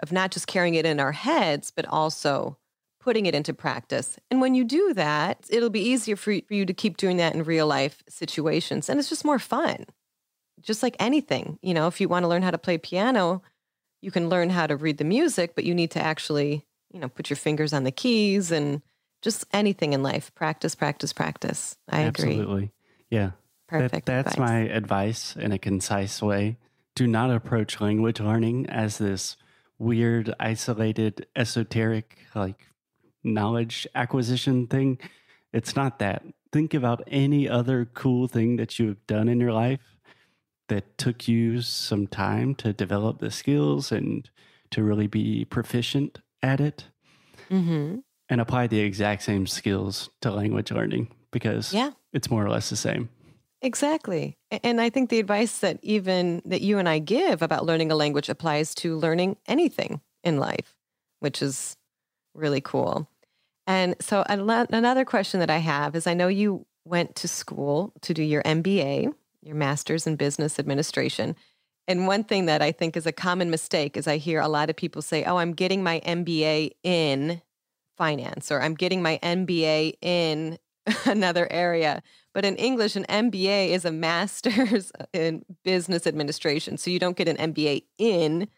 of 0.00 0.12
not 0.12 0.30
just 0.30 0.46
carrying 0.46 0.74
it 0.74 0.86
in 0.86 1.00
our 1.00 1.12
heads, 1.12 1.70
but 1.70 1.86
also 1.86 2.56
putting 3.00 3.24
it 3.26 3.34
into 3.34 3.54
practice. 3.54 4.18
And 4.30 4.40
when 4.40 4.54
you 4.54 4.64
do 4.64 4.92
that, 4.94 5.46
it'll 5.48 5.70
be 5.70 5.80
easier 5.80 6.16
for 6.16 6.32
you 6.32 6.66
to 6.66 6.74
keep 6.74 6.98
doing 6.98 7.16
that 7.16 7.34
in 7.34 7.44
real 7.44 7.66
life 7.66 8.02
situations. 8.08 8.90
And 8.90 8.98
it's 8.98 9.08
just 9.08 9.24
more 9.24 9.38
fun 9.38 9.86
just 10.60 10.82
like 10.82 10.96
anything, 10.98 11.58
you 11.62 11.74
know, 11.74 11.86
if 11.86 12.00
you 12.00 12.08
want 12.08 12.24
to 12.24 12.28
learn 12.28 12.42
how 12.42 12.50
to 12.50 12.58
play 12.58 12.78
piano, 12.78 13.42
you 14.00 14.10
can 14.10 14.28
learn 14.28 14.50
how 14.50 14.66
to 14.66 14.76
read 14.76 14.98
the 14.98 15.04
music, 15.04 15.54
but 15.54 15.64
you 15.64 15.74
need 15.74 15.90
to 15.92 16.00
actually, 16.00 16.66
you 16.92 17.00
know, 17.00 17.08
put 17.08 17.30
your 17.30 17.36
fingers 17.36 17.72
on 17.72 17.84
the 17.84 17.92
keys 17.92 18.50
and 18.50 18.82
just 19.22 19.44
anything 19.52 19.92
in 19.92 20.02
life. 20.02 20.34
Practice, 20.34 20.74
practice, 20.74 21.12
practice. 21.12 21.76
I 21.88 22.00
agree. 22.00 22.30
Absolutely. 22.30 22.72
Yeah. 23.10 23.26
That- 23.26 23.34
Perfect. 23.68 24.06
that's 24.06 24.32
advice. 24.32 24.50
my 24.50 24.58
advice 24.60 25.36
in 25.36 25.52
a 25.52 25.58
concise 25.58 26.20
way. 26.20 26.56
Do 26.96 27.06
not 27.06 27.30
approach 27.30 27.80
language 27.80 28.18
learning 28.18 28.68
as 28.68 28.98
this 28.98 29.36
weird, 29.78 30.34
isolated, 30.40 31.26
esoteric, 31.36 32.18
like 32.34 32.66
knowledge 33.22 33.86
acquisition 33.94 34.66
thing. 34.66 34.98
It's 35.52 35.76
not 35.76 35.98
that. 36.00 36.24
Think 36.52 36.74
about 36.74 37.04
any 37.06 37.48
other 37.48 37.84
cool 37.94 38.26
thing 38.26 38.56
that 38.56 38.78
you 38.78 38.88
have 38.88 39.06
done 39.06 39.28
in 39.28 39.38
your 39.38 39.52
life 39.52 39.80
that 40.70 40.96
took 40.98 41.28
you 41.28 41.60
some 41.60 42.06
time 42.08 42.54
to 42.56 42.72
develop 42.72 43.18
the 43.20 43.30
skills 43.30 43.92
and 43.92 44.28
to 44.70 44.82
really 44.82 45.06
be 45.06 45.44
proficient 45.44 46.20
at 46.42 46.60
it 46.60 46.86
Mhm. 47.50 48.02
and 48.28 48.40
apply 48.40 48.66
the 48.66 48.80
exact 48.80 49.22
same 49.22 49.46
skills 49.46 50.08
to 50.22 50.30
language 50.30 50.70
learning 50.72 51.08
because 51.32 51.72
Yeah. 51.74 51.90
it's 52.12 52.30
more 52.30 52.44
or 52.44 52.48
less 52.50 52.70
the 52.70 52.76
same. 52.76 53.08
Exactly. 53.62 54.38
And 54.64 54.80
I 54.80 54.88
think 54.88 55.10
the 55.10 55.18
advice 55.18 55.58
that 55.58 55.78
even 55.82 56.40
that 56.46 56.62
you 56.62 56.78
and 56.78 56.88
I 56.88 56.98
give 56.98 57.42
about 57.42 57.66
learning 57.66 57.92
a 57.92 57.94
language 57.94 58.28
applies 58.30 58.74
to 58.76 58.96
learning 58.96 59.36
anything 59.46 60.00
in 60.24 60.38
life, 60.38 60.76
which 61.18 61.42
is 61.42 61.76
really 62.34 62.60
cool. 62.62 63.06
And 63.66 63.96
so 64.00 64.24
another 64.28 65.04
question 65.04 65.40
that 65.40 65.50
I 65.50 65.58
have 65.58 65.94
is 65.94 66.06
I 66.06 66.14
know 66.14 66.28
you 66.28 66.64
went 66.86 67.14
to 67.16 67.28
school 67.28 67.92
to 68.00 68.14
do 68.14 68.22
your 68.22 68.42
MBA, 68.44 69.12
your 69.42 69.54
master's 69.56 70.06
in 70.06 70.16
business 70.16 70.58
administration. 70.58 71.36
And 71.88 72.06
one 72.06 72.24
thing 72.24 72.46
that 72.46 72.62
I 72.62 72.72
think 72.72 72.96
is 72.96 73.06
a 73.06 73.12
common 73.12 73.50
mistake 73.50 73.96
is 73.96 74.06
I 74.06 74.18
hear 74.18 74.40
a 74.40 74.48
lot 74.48 74.70
of 74.70 74.76
people 74.76 75.02
say, 75.02 75.24
"Oh, 75.24 75.38
I'm 75.38 75.52
getting 75.52 75.82
my 75.82 76.00
MBA 76.04 76.72
in 76.82 77.42
finance," 77.96 78.52
or 78.52 78.60
"I'm 78.60 78.74
getting 78.74 79.02
my 79.02 79.18
MBA 79.22 79.94
in 80.00 80.58
another 81.06 81.50
area." 81.50 82.02
But 82.32 82.44
in 82.44 82.54
English, 82.56 82.94
an 82.94 83.06
MBA 83.08 83.70
is 83.70 83.84
a 83.84 83.90
master's 83.90 84.92
in 85.12 85.44
business 85.64 86.06
administration. 86.06 86.76
So 86.76 86.90
you 86.90 86.98
don't 87.00 87.16
get 87.16 87.26
an 87.28 87.36
MBA 87.36 87.84
in 87.98 88.48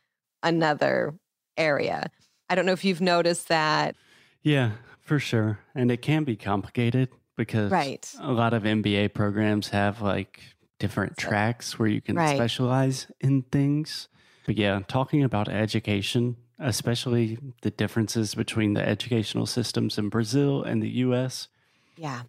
another 0.42 1.14
area. 1.56 2.10
I 2.50 2.54
don't 2.54 2.66
know 2.66 2.72
if 2.72 2.84
you've 2.84 3.00
noticed 3.00 3.48
that. 3.48 3.94
Yeah, 4.42 4.72
for 5.00 5.18
sure. 5.18 5.60
And 5.74 5.90
it 5.90 6.02
can 6.02 6.24
be 6.24 6.36
complicated 6.36 7.08
because 7.36 7.70
Right. 7.70 8.12
a 8.20 8.32
lot 8.32 8.52
of 8.52 8.64
MBA 8.64 9.14
programs 9.14 9.68
have 9.70 10.02
like 10.02 10.40
different 10.82 11.18
So- 11.20 11.28
tracks 11.28 11.78
where 11.78 11.88
you 11.88 12.00
can 12.00 12.16
Right. 12.16 12.36
specialize 12.36 13.06
in 13.20 13.42
things. 13.42 14.08
But 14.46 14.56
yeah, 14.58 14.80
talking 14.88 15.22
about 15.22 15.48
education, 15.48 16.36
especially 16.58 17.38
the 17.62 17.70
differences 17.70 18.34
between 18.34 18.74
the 18.74 18.86
educational 18.86 19.46
systems 19.46 19.96
in 19.98 20.08
Brazil 20.08 20.62
and 20.62 20.82
the 20.82 20.90
US, 21.06 21.48
Yeah. 21.96 22.22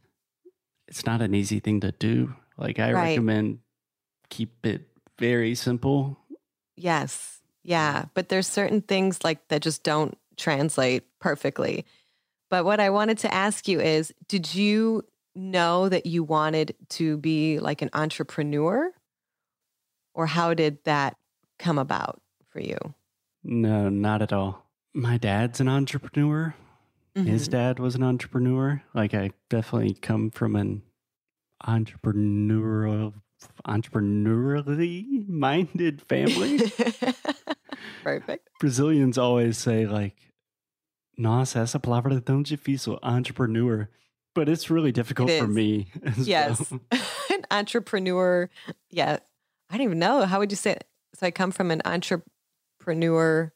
it's 0.88 1.06
not 1.06 1.22
an 1.22 1.34
easy 1.34 1.60
thing 1.60 1.80
to 1.82 1.92
do. 1.92 2.36
Like 2.58 2.78
I 2.80 2.94
Right. 2.94 3.10
recommend 3.10 3.60
keep 4.30 4.66
it 4.66 4.88
very 5.18 5.56
simple. 5.56 6.18
Yes. 6.76 7.42
Yeah. 7.64 8.06
But 8.14 8.30
there's 8.30 8.48
certain 8.48 8.82
things 8.82 9.24
like 9.24 9.48
that 9.48 9.62
just 9.64 9.84
don't 9.84 10.18
translate 10.38 11.04
perfectly. 11.20 11.86
But 12.50 12.66
what 12.66 12.80
I 12.80 12.90
wanted 12.92 13.18
to 13.20 13.34
ask 13.34 13.68
you 13.68 13.80
is 13.80 14.14
did 14.28 14.54
you 14.54 15.04
know 15.36 15.90
that 15.90 16.06
you 16.06 16.24
wanted 16.24 16.76
to 16.90 17.18
be 17.18 17.60
like 17.60 17.82
an 17.82 17.90
entrepreneur? 17.94 18.92
Or 20.14 20.28
how 20.28 20.54
did 20.54 20.78
that 20.86 21.18
come 21.58 21.78
about 21.80 22.22
for 22.50 22.60
you? 22.60 22.78
No, 23.44 23.90
not 23.90 24.22
at 24.22 24.32
all. 24.32 24.66
My 24.94 25.18
dad's 25.18 25.60
an 25.60 25.68
entrepreneur. 25.68 26.54
His 27.16 27.48
Mhm. 27.48 27.52
dad 27.52 27.80
was 27.80 27.96
an 27.96 28.04
entrepreneur. 28.04 28.84
Like 28.94 29.14
I 29.14 29.32
definitely 29.50 29.96
come 29.96 30.30
from 30.32 30.56
an 30.56 30.84
entrepreneurial 31.66 33.14
entrepreneurially 33.68 35.28
minded 35.28 36.02
family. 36.02 36.58
Perfect. 38.04 38.50
Brazilians 38.60 39.18
always 39.18 39.58
say 39.58 39.86
like 39.86 40.16
Nossa, 41.18 41.60
essa 41.60 41.80
palavra 41.80 42.20
tão 42.22 42.42
difícil, 42.42 42.98
entrepreneur. 43.04 43.88
But 44.36 44.50
it's 44.50 44.70
really 44.70 44.92
difficult 44.92 45.30
It 45.30 45.40
for 45.42 45.48
me. 45.48 45.88
as 46.04 46.28
Yes. 46.28 46.72
well. 46.72 46.80
an 47.32 47.46
entrepreneur. 47.52 48.50
Yeah. 48.90 49.18
I 49.70 49.78
don't 49.78 49.86
even 49.86 50.00
know. 50.00 50.26
How 50.26 50.40
would 50.40 50.52
you 50.52 50.56
say 50.58 50.72
it? 50.72 50.86
So 51.16 51.28
I 51.28 51.32
come 51.32 51.52
from 51.52 51.70
an 51.72 51.82
entrepreneur 51.86 53.54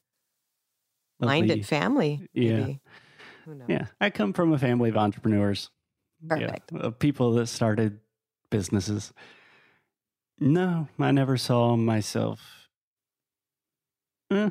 minded 1.20 1.66
family. 1.66 2.28
Yeah. 2.34 2.60
Maybe. 2.60 2.80
Who 3.46 3.56
knows? 3.56 3.70
Yeah. 3.70 3.86
I 4.00 4.10
come 4.10 4.34
from 4.34 4.54
a 4.54 4.58
family 4.60 4.90
of 4.90 4.98
entrepreneurs. 4.98 5.70
Perfect. 6.28 6.72
Yeah, 6.74 6.80
of 6.80 7.00
people 7.00 7.34
that 7.34 7.48
started 7.48 8.00
businesses. 8.50 9.14
No, 10.40 10.88
I 11.00 11.12
never 11.12 11.38
saw 11.38 11.76
myself. 11.76 12.40
Eh, 14.32 14.50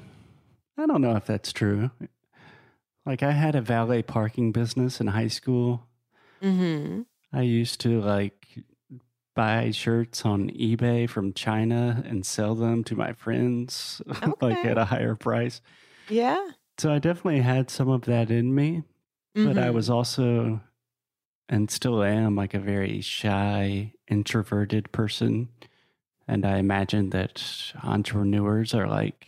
I 0.78 0.86
don't 0.86 1.02
know 1.02 1.16
if 1.16 1.26
that's 1.26 1.52
true. 1.52 1.90
Like, 3.04 3.22
I 3.22 3.30
had 3.32 3.54
a 3.54 3.60
valet 3.60 4.02
parking 4.02 4.50
business 4.52 5.00
in 5.00 5.06
high 5.08 5.28
school. 5.28 5.86
Hmm 6.42 7.02
I 7.32 7.42
used 7.42 7.80
to 7.82 8.00
like 8.00 8.46
buy 9.34 9.70
shirts 9.70 10.24
on 10.24 10.48
eBay 10.50 11.08
from 11.08 11.32
China 11.34 12.02
and 12.06 12.24
sell 12.24 12.54
them 12.54 12.84
to 12.84 12.96
my 12.96 13.12
friends, 13.12 14.00
like 14.40 14.64
at 14.64 14.78
a 14.78 14.86
higher 14.86 15.14
price. 15.14 15.60
Yeah. 16.08 16.50
So 16.78 16.92
I 16.92 16.98
definitely 16.98 17.40
had 17.42 17.70
some 17.70 17.88
of 17.88 18.02
that 18.02 18.30
in 18.30 18.54
me. 18.54 18.84
but 19.34 19.58
I 19.58 19.68
Mhm. 19.68 19.74
was 19.74 19.90
also 19.90 20.60
and 21.48 21.70
still 21.70 22.02
am 22.02 22.36
like 22.36 22.54
a 22.54 22.58
very 22.60 23.00
shy, 23.02 23.92
introverted 24.08 24.92
person. 24.92 25.48
And 26.28 26.46
I 26.46 26.58
imagine 26.58 27.10
that 27.10 27.42
entrepreneurs 27.84 28.74
are 28.74 28.88
like 28.88 29.26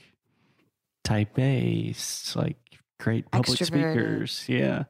type 1.05 1.39
A, 1.39 1.95
like 2.35 2.59
great 3.01 3.31
public 3.31 3.59
speakers. 3.65 4.45
Yeah. 4.49 4.85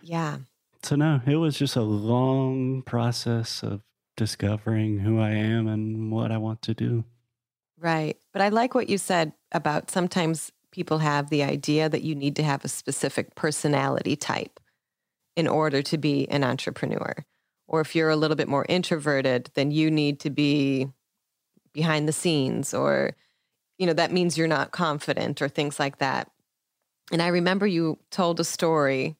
Yeah. 0.00 0.38
So, 0.86 0.94
no, 0.94 1.20
it 1.26 1.34
was 1.34 1.58
just 1.58 1.74
a 1.74 1.82
long 1.82 2.80
process 2.82 3.64
of 3.64 3.82
discovering 4.16 5.00
who 5.00 5.18
I 5.18 5.30
am 5.30 5.66
and 5.66 6.12
what 6.12 6.30
I 6.30 6.36
want 6.36 6.62
to 6.62 6.74
do. 6.74 7.02
Right. 7.76 8.16
But 8.32 8.40
I 8.40 8.50
like 8.50 8.72
what 8.72 8.88
you 8.88 8.96
said 8.96 9.32
about 9.50 9.90
sometimes 9.90 10.52
people 10.70 10.98
have 10.98 11.28
the 11.28 11.42
idea 11.42 11.88
that 11.88 12.04
you 12.04 12.14
need 12.14 12.36
to 12.36 12.44
have 12.44 12.64
a 12.64 12.68
specific 12.68 13.34
personality 13.34 14.14
type 14.14 14.60
in 15.34 15.48
order 15.48 15.82
to 15.82 15.98
be 15.98 16.30
an 16.30 16.44
entrepreneur. 16.44 17.16
Or 17.66 17.80
if 17.80 17.96
you're 17.96 18.10
a 18.10 18.14
little 18.14 18.36
bit 18.36 18.46
more 18.46 18.64
introverted, 18.68 19.50
then 19.54 19.72
you 19.72 19.90
need 19.90 20.20
to 20.20 20.30
be 20.30 20.86
behind 21.72 22.06
the 22.06 22.12
scenes 22.12 22.72
or 22.72 23.16
you 23.76 23.88
know 23.88 23.92
that 23.92 24.12
means 24.12 24.38
you're 24.38 24.46
not 24.46 24.70
confident 24.70 25.42
or 25.42 25.48
things 25.48 25.80
like 25.80 25.98
that. 25.98 26.30
And 27.10 27.20
I 27.20 27.26
remember 27.26 27.66
you 27.66 27.98
told 28.12 28.38
a 28.38 28.44
story 28.44 29.16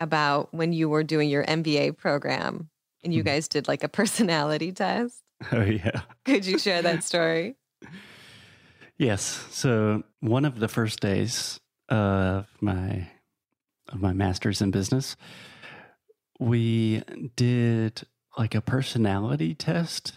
about 0.00 0.52
when 0.52 0.72
you 0.72 0.88
were 0.88 1.02
doing 1.02 1.28
your 1.28 1.44
MBA 1.44 1.96
program 1.96 2.68
and 3.02 3.14
you 3.14 3.22
Mhm. 3.22 3.26
guys 3.26 3.48
did 3.48 3.68
like 3.68 3.82
a 3.84 3.88
personality 4.00 4.72
test. 4.72 5.22
Oh, 5.52 5.62
yeah. 5.62 6.02
Could 6.24 6.46
you 6.46 6.58
share 6.58 6.82
that 6.82 7.02
story? 7.10 7.56
Yes. 8.98 9.22
So 9.50 10.02
one 10.20 10.44
of 10.44 10.58
the 10.58 10.68
first 10.68 11.00
days 11.00 11.60
of 11.88 12.46
my 12.60 13.08
of 13.92 14.00
my 14.02 14.12
master's 14.12 14.60
in 14.60 14.72
business, 14.72 15.16
we 16.40 17.02
did 17.36 18.02
like 18.36 18.54
a 18.54 18.60
personality 18.60 19.54
test. 19.54 20.12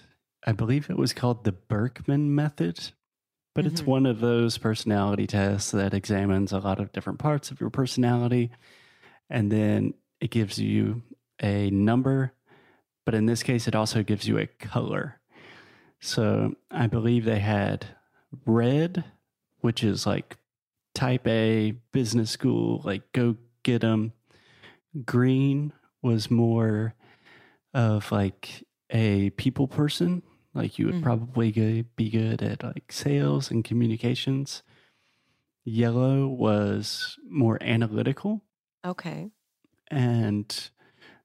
I 0.48 0.54
believe 0.54 0.90
it 0.90 0.98
was 0.98 1.14
called 1.14 1.44
the 1.44 1.52
Birkman 1.52 2.34
method. 2.34 2.92
But 3.54 3.66
it's 3.68 3.82
Mhm. 3.82 3.86
one 3.88 4.06
of 4.06 4.20
those 4.22 4.58
personality 4.58 5.28
tests 5.28 5.72
that 5.72 5.94
examines 5.94 6.52
a 6.52 6.60
lot 6.60 6.80
of 6.80 6.92
different 6.92 7.20
parts 7.20 7.52
of 7.52 7.60
your 7.60 7.70
personality. 7.70 8.52
And 9.30 9.52
then 9.52 9.94
it 10.20 10.32
gives 10.32 10.58
you 10.60 11.04
a 11.42 11.70
number, 11.70 12.34
but 13.06 13.14
in 13.16 13.26
this 13.26 13.44
case, 13.44 13.68
it 13.68 13.76
also 13.76 14.04
gives 14.04 14.28
you 14.28 14.38
a 14.38 14.48
color. 14.48 15.20
So 16.00 16.56
I 16.72 16.88
believe 16.88 17.26
they 17.26 17.40
had 17.40 17.86
red, 18.46 19.04
which 19.60 19.84
is 19.84 20.06
like 20.06 20.38
type 20.96 21.28
A 21.28 21.72
business 21.92 22.32
school, 22.32 22.82
like 22.84 23.12
go 23.14 23.36
get 23.64 23.82
them. 23.82 24.14
Green 25.06 25.74
was 26.02 26.32
more 26.32 26.96
of 27.74 28.12
like 28.12 28.64
a 28.90 29.30
people 29.32 29.68
person, 29.68 30.24
like 30.54 30.80
you 30.80 30.88
would 30.88 30.96
Mhm. 30.96 31.04
probably 31.04 31.52
go, 31.52 31.84
be 31.96 32.10
good 32.10 32.42
at 32.42 32.64
like 32.64 32.92
sales 32.92 33.52
and 33.52 33.64
communications. 33.64 34.64
Yellow 35.64 36.28
was 36.28 37.18
more 37.30 37.62
analytical, 37.62 38.44
Okay. 38.86 39.30
and 39.92 40.70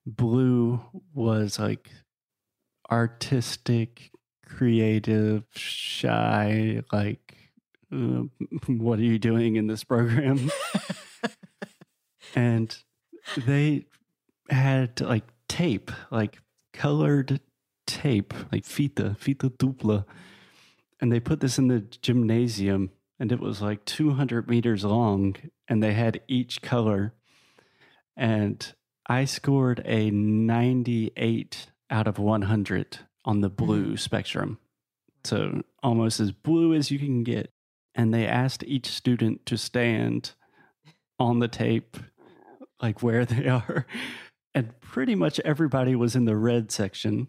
blue 0.06 0.80
was 1.12 1.58
like 1.58 1.90
artistic, 2.90 4.10
creative, 4.44 5.44
shy, 5.54 6.82
like, 6.92 7.36
uh, 7.92 8.24
what 8.66 8.98
are 8.98 9.02
you 9.02 9.18
doing 9.18 9.56
in 9.56 9.66
this 9.66 9.84
program? 9.84 10.50
and 12.34 12.76
they 13.36 13.86
had 14.50 15.00
like 15.00 15.24
tape, 15.48 15.90
like 16.10 16.38
colored 16.72 17.40
tape, 17.86 18.34
like 18.52 18.64
fita, 18.64 19.16
fita 19.18 19.50
dupla. 19.56 20.04
And 21.00 21.12
they 21.12 21.20
put 21.20 21.40
this 21.40 21.58
in 21.58 21.68
the 21.68 21.80
gymnasium 21.80 22.90
and 23.18 23.30
it 23.30 23.40
was 23.40 23.60
like 23.60 23.84
200 23.84 24.48
meters 24.48 24.84
long 24.84 25.36
and 25.68 25.82
they 25.82 25.92
had 25.92 26.20
each 26.28 26.62
color. 26.62 27.14
And 28.16 28.74
I 29.06 29.24
scored 29.24 29.82
a 29.84 30.10
98 30.10 31.68
out 31.90 32.06
of 32.06 32.18
100 32.18 32.98
on 33.24 33.40
the 33.40 33.50
blue 33.50 33.84
mm-hmm. 33.84 33.96
spectrum. 33.96 34.58
So 35.24 35.62
almost 35.82 36.20
as 36.20 36.32
blue 36.32 36.74
as 36.74 36.90
you 36.90 36.98
can 36.98 37.22
get. 37.22 37.50
And 37.94 38.12
they 38.12 38.26
asked 38.26 38.64
each 38.64 38.86
student 38.86 39.46
to 39.46 39.56
stand 39.56 40.32
on 41.18 41.38
the 41.38 41.48
tape, 41.48 41.96
like 42.82 43.02
where 43.02 43.24
they 43.24 43.48
are. 43.48 43.86
And 44.54 44.78
pretty 44.80 45.14
much 45.14 45.40
everybody 45.40 45.96
was 45.96 46.14
in 46.14 46.24
the 46.24 46.36
red 46.36 46.70
section, 46.70 47.28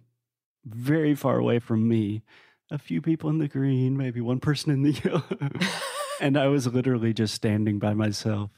very 0.65 1.15
far 1.15 1.37
away 1.37 1.59
from 1.59 1.87
me. 1.87 2.23
A 2.71 2.77
few 2.77 3.01
people 3.01 3.29
in 3.29 3.37
the 3.37 3.47
green, 3.47 3.95
maybe 3.95 4.21
one 4.21 4.39
person 4.39 4.71
in 4.71 4.81
the 4.81 4.91
yellow. 5.03 5.23
and 6.19 6.37
I 6.37 6.47
was 6.47 6.67
literally 6.67 7.13
just 7.13 7.33
standing 7.33 7.79
by 7.79 7.93
myself, 7.93 8.49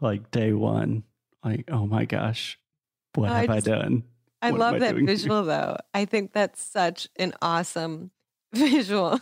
like 0.00 0.30
day 0.30 0.52
one. 0.52 1.04
Like, 1.44 1.64
oh 1.70 1.86
my 1.86 2.04
gosh, 2.04 2.58
what 3.14 3.30
oh, 3.30 3.34
have 3.34 3.50
I, 3.50 3.54
just, 3.56 3.68
I 3.68 3.70
done? 3.70 4.02
I 4.40 4.50
what 4.50 4.60
love 4.60 4.74
I 4.74 4.78
that 4.80 4.94
visual 4.96 5.44
here? 5.44 5.46
though. 5.46 5.76
I 5.94 6.04
think 6.04 6.32
that's 6.32 6.62
such 6.62 7.08
an 7.16 7.34
awesome 7.42 8.10
visual. 8.54 9.20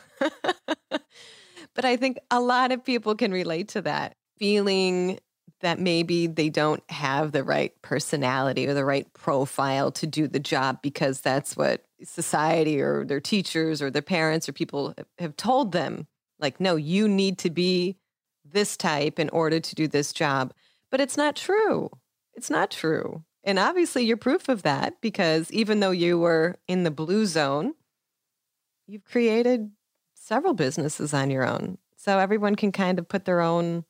but 0.91 1.85
I 1.85 1.97
think 1.97 2.19
a 2.31 2.41
lot 2.41 2.73
of 2.73 2.85
people 2.85 3.15
can 3.15 3.33
relate 3.33 3.69
to 3.69 3.83
that 3.83 4.17
feeling 4.39 5.19
that 5.61 5.79
maybe 5.79 6.27
they 6.27 6.49
don't 6.49 6.83
have 6.91 7.33
the 7.33 7.45
right 7.45 7.73
personality 7.83 8.67
or 8.67 8.75
the 8.75 8.85
right 8.85 9.13
profile 9.13 9.93
to 9.93 10.07
do 10.07 10.27
the 10.27 10.39
job 10.39 10.81
because 10.83 11.21
that's 11.21 11.57
what 11.57 11.85
society 12.03 12.81
or 12.81 13.05
their 13.05 13.21
teachers 13.21 13.83
or 13.83 13.91
their 13.91 14.01
parents 14.01 14.49
or 14.49 14.53
people 14.53 14.95
have 15.19 15.37
told 15.37 15.73
them. 15.73 16.07
Like, 16.39 16.61
no, 16.61 16.77
you 16.77 17.07
need 17.07 17.39
to 17.39 17.51
be 17.51 17.99
this 18.45 18.77
type 18.77 19.19
in 19.19 19.29
order 19.29 19.61
to 19.61 19.75
do 19.75 19.87
this 19.87 20.13
job. 20.15 20.55
But 20.91 21.01
it's 21.01 21.17
not 21.17 21.37
true. 21.37 21.91
It's 22.35 22.51
not 22.51 22.71
true. 22.71 23.25
And 23.43 23.59
obviously, 23.59 24.05
you're 24.05 24.16
proof 24.16 24.49
of 24.49 24.62
that 24.62 25.01
because 25.01 25.51
even 25.51 25.81
though 25.81 25.90
you 25.90 26.19
were 26.19 26.57
in 26.69 26.85
the 26.85 26.90
blue 26.90 27.27
zone, 27.27 27.75
you've 28.87 29.05
created 29.05 29.71
several 30.14 30.55
businesses 30.55 31.14
on 31.14 31.31
your 31.31 31.47
own. 31.47 31.79
So 31.97 32.19
everyone 32.19 32.55
can 32.55 32.73
kind 32.73 32.99
of 32.99 33.09
put 33.09 33.25
their 33.25 33.40
own 33.40 33.85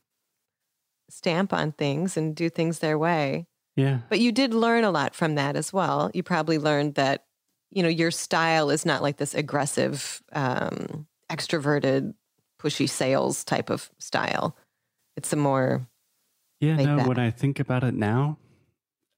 stamp 1.09 1.53
on 1.53 1.73
things 1.73 2.17
and 2.17 2.35
do 2.35 2.49
things 2.49 2.79
their 2.79 2.99
way. 2.99 3.47
Yeah. 3.77 4.01
But 4.09 4.21
you 4.21 4.33
did 4.33 4.55
learn 4.55 4.85
a 4.85 4.91
lot 4.91 5.15
from 5.15 5.35
that 5.35 5.57
as 5.57 5.73
well. 5.73 6.11
You 6.15 6.23
probably 6.23 6.59
learned 6.59 6.95
that, 6.95 7.25
you 7.71 7.83
know, 7.83 7.89
your 7.89 8.11
style 8.11 8.71
is 8.71 8.85
not 8.85 9.03
like 9.03 9.17
this 9.17 9.35
aggressive, 9.35 10.23
um, 10.33 11.07
extroverted, 11.31 12.15
pushy 12.61 12.89
sales 12.89 13.45
type 13.45 13.71
of 13.71 13.91
style. 13.99 14.57
It's 15.17 15.33
a 15.33 15.37
more. 15.37 15.87
Yeah, 16.61 16.77
no, 16.77 17.09
when 17.09 17.19
I 17.19 17.31
think 17.31 17.59
about 17.59 17.85
it 17.85 17.95
now, 17.95 18.39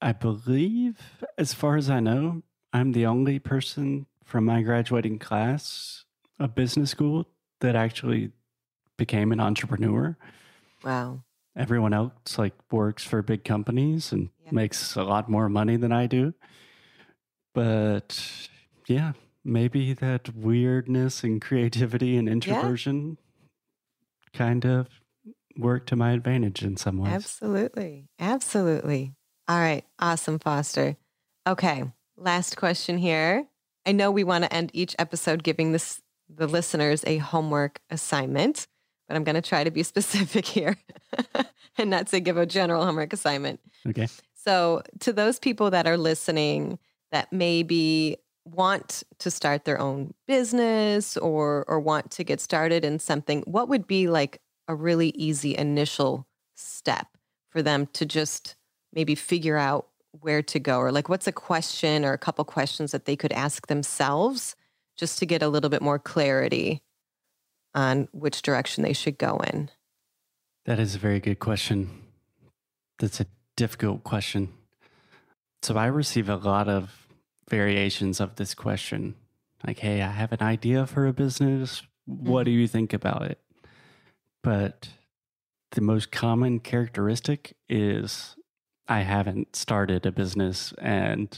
I 0.01 0.13
believe, 0.13 0.97
as 1.37 1.53
far 1.53 1.75
as 1.75 1.89
I 1.89 1.99
know, 1.99 2.43
I'm 2.71 2.93
the 2.93 3.05
only 3.05 3.39
person 3.39 4.05
from 4.23 4.45
my 4.45 4.61
graduating 4.61 5.19
class 5.19 6.05
of 6.39 6.55
business 6.55 6.91
school 6.91 7.27
that 7.59 7.75
actually 7.75 8.31
became 8.97 9.31
an 9.31 9.39
entrepreneur. 9.39 10.17
Wow 10.83 11.23
everyone 11.55 11.93
else 11.93 12.37
like 12.37 12.53
works 12.71 13.03
for 13.03 13.21
big 13.21 13.43
companies 13.43 14.11
and 14.11 14.29
yeah. 14.43 14.51
makes 14.51 14.95
a 14.95 15.03
lot 15.03 15.29
more 15.29 15.49
money 15.49 15.75
than 15.75 15.91
I 15.91 16.07
do. 16.07 16.33
But 17.53 18.49
yeah, 18.87 19.13
maybe 19.43 19.93
that 19.93 20.35
weirdness 20.35 21.23
and 21.23 21.41
creativity 21.41 22.17
and 22.17 22.27
introversion 22.27 23.17
yeah. 24.33 24.37
kind 24.37 24.65
of 24.65 24.87
work 25.57 25.85
to 25.87 25.95
my 25.95 26.11
advantage 26.11 26.63
in 26.63 26.77
some 26.77 26.97
ways. 26.97 27.13
Absolutely. 27.13 28.07
Absolutely. 28.19 29.13
All 29.47 29.59
right. 29.59 29.85
Awesome, 29.99 30.39
Foster. 30.39 30.97
Okay. 31.47 31.83
Last 32.17 32.57
question 32.57 32.97
here. 32.97 33.45
I 33.85 33.91
know 33.91 34.11
we 34.11 34.23
want 34.23 34.45
to 34.45 34.53
end 34.53 34.71
each 34.73 34.95
episode 34.97 35.43
giving 35.43 35.71
this 35.71 36.01
the 36.29 36.47
listeners 36.47 37.03
a 37.05 37.17
homework 37.17 37.79
assignment 37.89 38.67
but 39.07 39.15
I'm 39.15 39.23
going 39.23 39.35
to 39.35 39.41
try 39.41 39.63
to 39.63 39.71
be 39.71 39.83
specific 39.83 40.45
here 40.45 40.77
and 41.77 41.89
not 41.89 42.09
say 42.09 42.19
give 42.19 42.37
a 42.37 42.45
general 42.45 42.85
homework 42.85 43.13
assignment. 43.13 43.59
Okay. 43.87 44.07
So, 44.33 44.81
to 44.99 45.13
those 45.13 45.39
people 45.39 45.71
that 45.71 45.87
are 45.87 45.97
listening 45.97 46.79
that 47.11 47.31
maybe 47.31 48.17
want 48.45 49.03
to 49.19 49.31
start 49.31 49.63
their 49.63 49.79
own 49.79 50.13
business 50.27 51.15
or 51.15 51.63
or 51.67 51.79
want 51.79 52.11
to 52.11 52.23
get 52.23 52.41
started 52.41 52.83
in 52.83 52.99
something, 52.99 53.41
what 53.45 53.69
would 53.69 53.87
be 53.87 54.07
like 54.07 54.41
a 54.73 54.75
really 54.75 55.09
easy 55.09 55.55
initial 55.55 56.27
step 56.55 57.07
for 57.49 57.61
them 57.61 57.87
to 57.93 58.05
just 58.05 58.55
maybe 58.91 59.13
figure 59.13 59.57
out 59.57 59.87
where 60.21 60.41
to 60.41 60.59
go 60.59 60.79
or 60.79 60.91
like 60.91 61.09
what's 61.09 61.27
a 61.27 61.31
question 61.31 62.03
or 62.03 62.13
a 62.13 62.17
couple 62.17 62.43
questions 62.43 62.91
that 62.91 63.05
they 63.05 63.15
could 63.15 63.31
ask 63.31 63.67
themselves 63.67 64.55
just 64.97 65.19
to 65.19 65.25
get 65.25 65.41
a 65.41 65.47
little 65.47 65.69
bit 65.69 65.81
more 65.81 65.99
clarity 65.99 66.81
on 67.75 68.07
which 68.11 68.41
direction 68.41 68.83
they 68.83 68.93
should 68.93 69.17
go 69.17 69.37
in? 69.51 69.69
That 70.65 70.79
is 70.79 70.95
a 70.95 70.99
very 70.99 71.19
good 71.19 71.39
question. 71.39 72.01
That's 72.99 73.19
a 73.19 73.25
difficult 73.55 74.03
question. 74.03 74.49
So 75.61 75.77
I 75.77 75.85
receive 75.85 76.29
a 76.29 76.35
lot 76.35 76.67
of 76.67 77.07
variations 77.49 78.19
of 78.19 78.35
this 78.35 78.53
question. 78.53 79.15
Like, 79.65 79.79
hey, 79.79 80.01
I 80.01 80.09
have 80.09 80.31
an 80.31 80.41
idea 80.41 80.85
for 80.85 81.07
a 81.07 81.13
business. 81.13 81.83
What 82.05 82.43
do 82.43 82.51
mm-hmm. 82.51 82.59
you 82.59 82.67
think 82.67 82.93
about 82.93 83.23
it? 83.23 83.39
But 84.43 84.89
the 85.71 85.81
most 85.81 86.11
common 86.11 86.59
characteristic 86.59 87.55
is 87.67 88.35
I 88.87 89.01
haven't 89.01 89.55
started 89.55 90.05
a 90.05 90.11
business. 90.11 90.73
And 90.79 91.37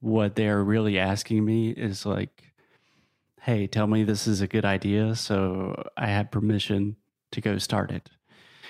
what 0.00 0.36
they're 0.36 0.62
really 0.62 0.98
asking 0.98 1.44
me 1.44 1.70
is 1.70 2.04
like, 2.04 2.52
hey, 3.40 3.66
tell 3.66 3.86
me 3.86 4.04
this 4.04 4.26
is 4.26 4.40
a 4.40 4.48
good 4.48 4.64
idea. 4.64 5.14
So 5.14 5.90
I 5.96 6.08
have 6.08 6.30
permission 6.30 6.96
to 7.32 7.40
go 7.40 7.58
start 7.58 7.90
it. 7.90 8.10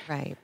Right. 0.09 0.37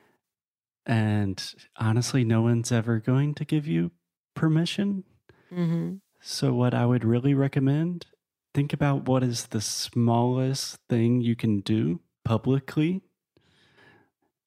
And 0.86 1.42
honestly, 1.76 2.24
no 2.24 2.42
one's 2.42 2.72
ever 2.72 2.98
going 2.98 3.34
to 3.34 3.44
give 3.44 3.66
you 3.66 3.92
permission. 4.34 5.04
Mm-hmm. 5.52 5.96
So, 6.20 6.52
what 6.52 6.74
I 6.74 6.84
would 6.86 7.04
really 7.04 7.34
recommend 7.34 8.06
think 8.54 8.72
about 8.72 9.08
what 9.08 9.22
is 9.22 9.46
the 9.46 9.60
smallest 9.60 10.78
thing 10.88 11.20
you 11.20 11.36
can 11.36 11.60
do 11.60 12.00
publicly 12.24 13.02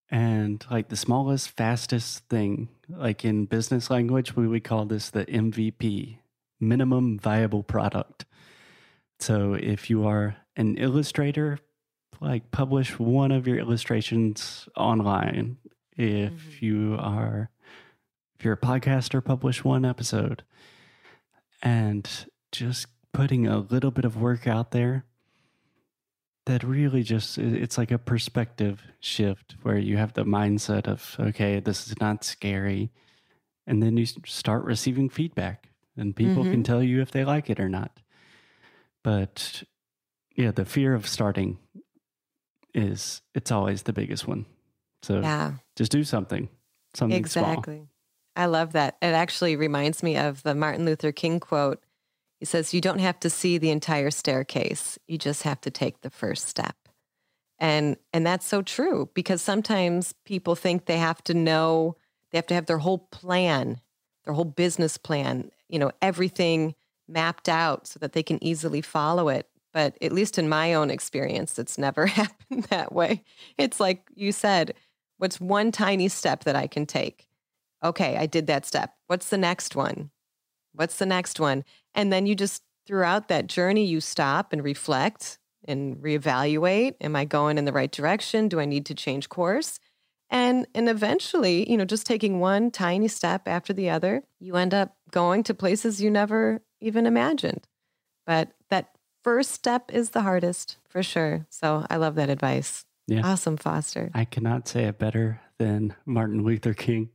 and 0.10 0.66
like 0.72 0.90
the 0.90 0.96
smallest, 0.96 1.50
fastest 1.50 2.28
thing. 2.30 2.70
Like 2.88 3.26
in 3.26 3.46
business 3.46 3.90
language, 3.90 4.36
we 4.36 4.48
would 4.48 4.64
call 4.64 4.86
this 4.86 5.10
the 5.10 5.26
MVP, 5.26 6.20
minimum 6.60 7.20
viable 7.20 7.64
product. 7.64 8.26
So 9.20 9.54
if 9.54 9.90
you 9.90 10.08
are 10.08 10.38
an 10.56 10.78
illustrator, 10.78 11.60
like 12.20 12.52
publish 12.52 12.98
one 12.98 13.32
of 13.32 13.48
your 13.48 13.58
illustrations 13.58 14.68
online. 14.76 15.58
If 15.96 16.34
mm-hmm. 16.34 16.66
you 16.66 16.98
are 17.00 17.50
if 18.38 18.46
you're 18.46 18.54
a 18.54 18.58
podcaster, 18.58 19.24
publish 19.24 19.64
one 19.64 19.84
episode. 19.84 20.44
And 21.64 22.08
just 22.52 22.86
putting 23.12 23.48
a 23.48 23.58
little 23.58 23.90
bit 23.90 24.06
of 24.06 24.16
work 24.16 24.46
out 24.46 24.72
there 24.72 25.06
that 26.48 26.64
really 26.64 27.04
just 27.04 27.38
it's 27.38 27.78
like 27.78 27.92
a 27.92 27.98
perspective 27.98 28.82
shift 29.00 29.56
where 29.62 29.78
you 29.78 29.96
have 29.96 30.14
the 30.14 30.26
mindset 30.26 30.88
of 30.88 31.16
okay 31.20 31.60
this 31.60 31.88
is 31.88 32.00
not 32.02 32.24
scary 32.24 32.90
and 33.66 33.82
then 33.82 33.96
you 33.96 34.06
start 34.26 34.64
receiving 34.64 35.10
feedback 35.10 35.70
and 35.96 36.16
people 36.16 36.44
mm-hmm. 36.44 36.52
can 36.52 36.64
tell 36.64 36.84
you 36.84 37.02
if 37.02 37.12
they 37.12 37.24
like 37.24 37.50
it 37.50 37.60
or 37.60 37.70
not 37.70 38.00
but 39.08 39.64
yeah, 40.38 40.52
the 40.52 40.66
fear 40.66 40.94
of 40.94 41.08
starting 41.08 41.58
is 42.74 43.22
it's 43.34 43.52
always 43.52 43.84
the 43.84 43.94
biggest 43.94 44.28
one. 44.28 44.46
So 45.02 45.22
yeah. 45.22 45.54
just 45.76 45.92
do 45.92 46.04
something. 46.04 46.48
Something 46.94 47.18
exactly. 47.18 47.76
Small. 47.76 47.88
I 48.36 48.46
love 48.46 48.74
that. 48.74 48.98
It 49.02 49.08
actually 49.08 49.56
reminds 49.56 50.04
me 50.04 50.18
of 50.18 50.44
the 50.44 50.54
Martin 50.54 50.86
Luther 50.86 51.12
King 51.12 51.40
quote. 51.40 51.82
He 52.40 52.46
says, 52.46 52.74
You 52.74 52.82
don't 52.82 53.00
have 53.00 53.20
to 53.22 53.30
see 53.30 53.58
the 53.58 53.72
entire 53.72 54.12
staircase. 54.12 54.98
You 55.08 55.18
just 55.18 55.44
have 55.44 55.62
to 55.62 55.72
take 55.72 56.02
the 56.02 56.10
first 56.10 56.48
step. 56.48 56.76
And 57.60 57.98
and 58.14 58.26
that's 58.26 58.46
so 58.46 58.62
true 58.62 59.10
because 59.14 59.42
sometimes 59.42 60.14
people 60.26 60.56
think 60.56 60.86
they 60.86 60.98
have 60.98 61.24
to 61.24 61.34
know, 61.34 61.96
they 62.32 62.38
have 62.38 62.48
to 62.48 62.54
have 62.54 62.68
their 62.68 62.78
whole 62.78 63.00
plan, 63.12 63.82
their 64.26 64.34
whole 64.34 64.46
business 64.46 64.98
plan, 64.98 65.50
you 65.68 65.80
know, 65.80 65.92
everything 66.02 66.76
mapped 67.08 67.50
out 67.50 67.88
so 67.88 68.00
that 68.00 68.14
they 68.14 68.24
can 68.24 68.44
easily 68.44 68.82
follow 68.82 69.30
it. 69.30 69.48
But 69.74 69.98
at 70.02 70.12
least 70.12 70.38
in 70.38 70.50
my 70.50 70.74
own 70.74 70.90
experience, 70.90 71.58
it's 71.58 71.78
never 71.78 72.06
happened 72.08 72.66
that 72.66 72.94
way. 72.94 73.24
It's 73.58 73.80
like 73.80 74.08
you 74.16 74.32
said, 74.32 74.76
what's 75.18 75.42
one 75.42 75.72
tiny 75.72 76.10
step 76.10 76.44
that 76.44 76.56
I 76.56 76.68
can 76.68 76.86
take? 76.86 77.28
Okay, 77.84 78.18
I 78.18 78.26
did 78.26 78.48
that 78.48 78.66
step. 78.66 78.94
What's 79.08 79.30
the 79.30 79.38
next 79.38 79.76
one? 79.76 80.12
What's 80.78 80.98
the 80.98 81.06
next 81.06 81.40
one? 81.40 81.66
And 81.94 82.14
then 82.14 82.26
you 82.26 82.36
just, 82.36 82.64
throughout 82.86 83.28
that 83.28 83.48
journey, 83.48 83.86
you 83.86 84.00
stop 84.00 84.54
and 84.54 84.64
reflect 84.64 85.40
and 85.68 85.98
reevaluate. 85.98 86.96
Am 87.02 87.16
I 87.16 87.26
going 87.26 87.58
in 87.58 87.66
the 87.66 87.74
right 87.74 87.92
direction? 87.92 88.48
Do 88.48 88.60
I 88.60 88.66
need 88.66 88.86
to 88.86 88.94
change 88.94 89.28
course? 89.28 89.80
And 90.30 90.68
and 90.76 90.90
eventually, 90.90 91.70
you 91.70 91.78
know, 91.78 91.86
just 91.86 92.06
taking 92.06 92.40
one 92.40 92.70
tiny 92.70 93.08
step 93.08 93.48
after 93.48 93.74
the 93.74 93.90
other, 93.90 94.24
you 94.40 94.56
end 94.56 94.74
up 94.74 94.96
going 95.12 95.44
to 95.44 95.54
places 95.54 96.02
you 96.02 96.12
never 96.12 96.62
even 96.82 97.06
imagined. 97.06 97.66
But 98.26 98.52
that 98.70 98.98
first 99.24 99.52
step 99.52 99.90
is 99.94 100.10
the 100.10 100.22
hardest 100.22 100.78
for 100.90 101.02
sure. 101.02 101.46
So 101.50 101.86
I 101.90 101.96
love 101.96 102.16
that 102.16 102.30
advice. 102.30 102.84
Yeah. 103.08 103.22
Awesome, 103.24 103.56
Foster. 103.56 104.12
I 104.14 104.26
cannot 104.26 104.68
say 104.68 104.84
it 104.84 105.00
better 105.00 105.40
than 105.60 105.96
Martin 106.06 106.44
Luther 106.44 106.74
King. 106.74 107.10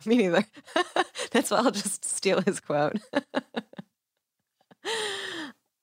Me 0.06 0.16
neither. 0.16 0.44
That's 1.30 1.50
why 1.50 1.58
I'll 1.58 1.70
just 1.70 2.04
steal 2.04 2.40
his 2.40 2.60
quote. 2.60 2.96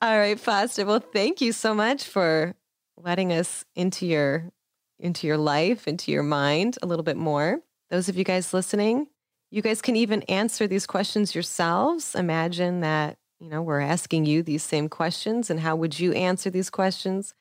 All 0.02 0.18
right, 0.18 0.40
Foster. 0.40 0.86
Well, 0.86 1.00
thank 1.00 1.42
you 1.42 1.52
so 1.52 1.74
much 1.74 2.04
for 2.04 2.56
letting 2.98 3.32
us 3.32 3.66
into 3.76 4.06
your 4.06 4.52
into 5.00 5.28
your 5.28 5.38
life, 5.38 5.88
into 5.88 6.12
your 6.12 6.24
mind 6.24 6.78
a 6.82 6.88
little 6.88 7.04
bit 7.04 7.18
more. 7.18 7.60
Those 7.92 8.10
of 8.10 8.18
you 8.18 8.24
guys 8.24 8.54
listening, 8.54 9.08
you 9.52 9.62
guys 9.62 9.82
can 9.82 9.96
even 9.96 10.24
answer 10.24 10.68
these 10.68 10.88
questions 10.88 11.36
yourselves. 11.36 12.16
Imagine 12.16 12.80
that, 12.82 13.18
you 13.40 13.48
know, 13.48 13.62
we're 13.62 13.80
asking 13.80 14.26
you 14.26 14.42
these 14.42 14.64
same 14.64 14.90
questions 14.90 15.52
and 15.52 15.60
how 15.60 15.76
would 15.76 16.00
you 16.00 16.14
answer 16.14 16.50
these 16.50 16.72
questions? 16.72 17.36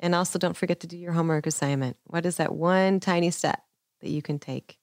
And 0.00 0.14
also 0.14 0.38
don't 0.38 0.56
forget 0.56 0.80
to 0.80 0.86
do 0.86 0.96
your 0.96 1.12
homework 1.12 1.46
assignment. 1.46 1.98
What 2.04 2.24
is 2.26 2.36
that 2.36 2.54
one 2.54 3.00
tiny 3.00 3.30
step 3.30 3.60
that 4.00 4.10
you 4.10 4.22
can 4.22 4.38
take? 4.38 4.78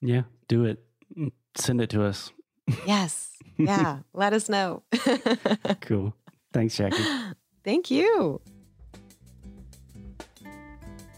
Yeah, 0.00 0.22
do 0.48 0.64
it. 0.64 0.84
Mm, 1.16 1.32
send 1.56 1.80
it 1.80 1.90
to 1.90 2.04
us. 2.04 2.32
Yes. 2.86 3.30
Yeah. 3.56 3.98
Let 4.12 4.32
us 4.32 4.48
know. 4.48 4.82
cool. 5.80 6.14
Thanks, 6.52 6.76
Jackie. 6.76 7.04
Thank 7.64 7.90
you. 7.90 8.40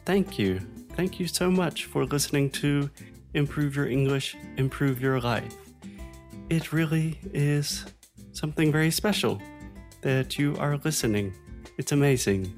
Thank 0.05 0.38
you. 0.38 0.61
Thank 0.95 1.21
you 1.21 1.27
so 1.27 1.51
much 1.51 1.85
for 1.85 2.05
listening 2.05 2.51
to 2.53 2.91
Improve 3.35 3.77
Your 3.77 3.88
English, 3.88 4.37
Improve 4.57 5.01
Your 5.01 5.21
Life. 5.21 5.55
It 6.49 6.73
really 6.73 7.21
is 7.35 7.85
something 8.33 8.73
very 8.73 8.91
special 8.91 9.41
that 10.01 10.38
you 10.38 10.57
are 10.59 10.79
listening. 10.79 11.35
It's 11.77 11.93
amazing. 11.93 12.53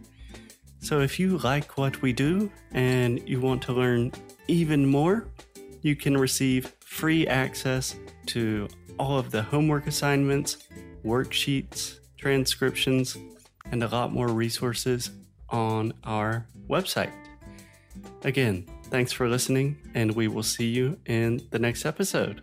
So, 0.78 1.00
if 1.00 1.18
you 1.18 1.38
like 1.38 1.76
what 1.76 2.00
we 2.00 2.12
do 2.12 2.50
and 2.72 3.28
you 3.28 3.40
want 3.40 3.62
to 3.64 3.72
learn 3.72 4.12
even 4.48 4.86
more, 4.86 5.26
you 5.82 5.96
can 5.96 6.16
receive 6.16 6.74
free 6.80 7.26
access 7.26 7.96
to 8.26 8.68
all 8.98 9.18
of 9.18 9.30
the 9.30 9.42
homework 9.42 9.86
assignments, 9.86 10.68
worksheets, 11.04 12.00
transcriptions, 12.16 13.16
and 13.70 13.82
a 13.82 13.88
lot 13.88 14.12
more 14.12 14.28
resources 14.28 15.10
on 15.48 15.92
our 16.04 16.46
website. 16.68 17.12
Again, 18.24 18.66
thanks 18.84 19.12
for 19.12 19.28
listening, 19.28 19.78
and 19.94 20.14
we 20.14 20.28
will 20.28 20.42
see 20.42 20.68
you 20.68 20.98
in 21.06 21.40
the 21.50 21.58
next 21.58 21.86
episode. 21.86 22.42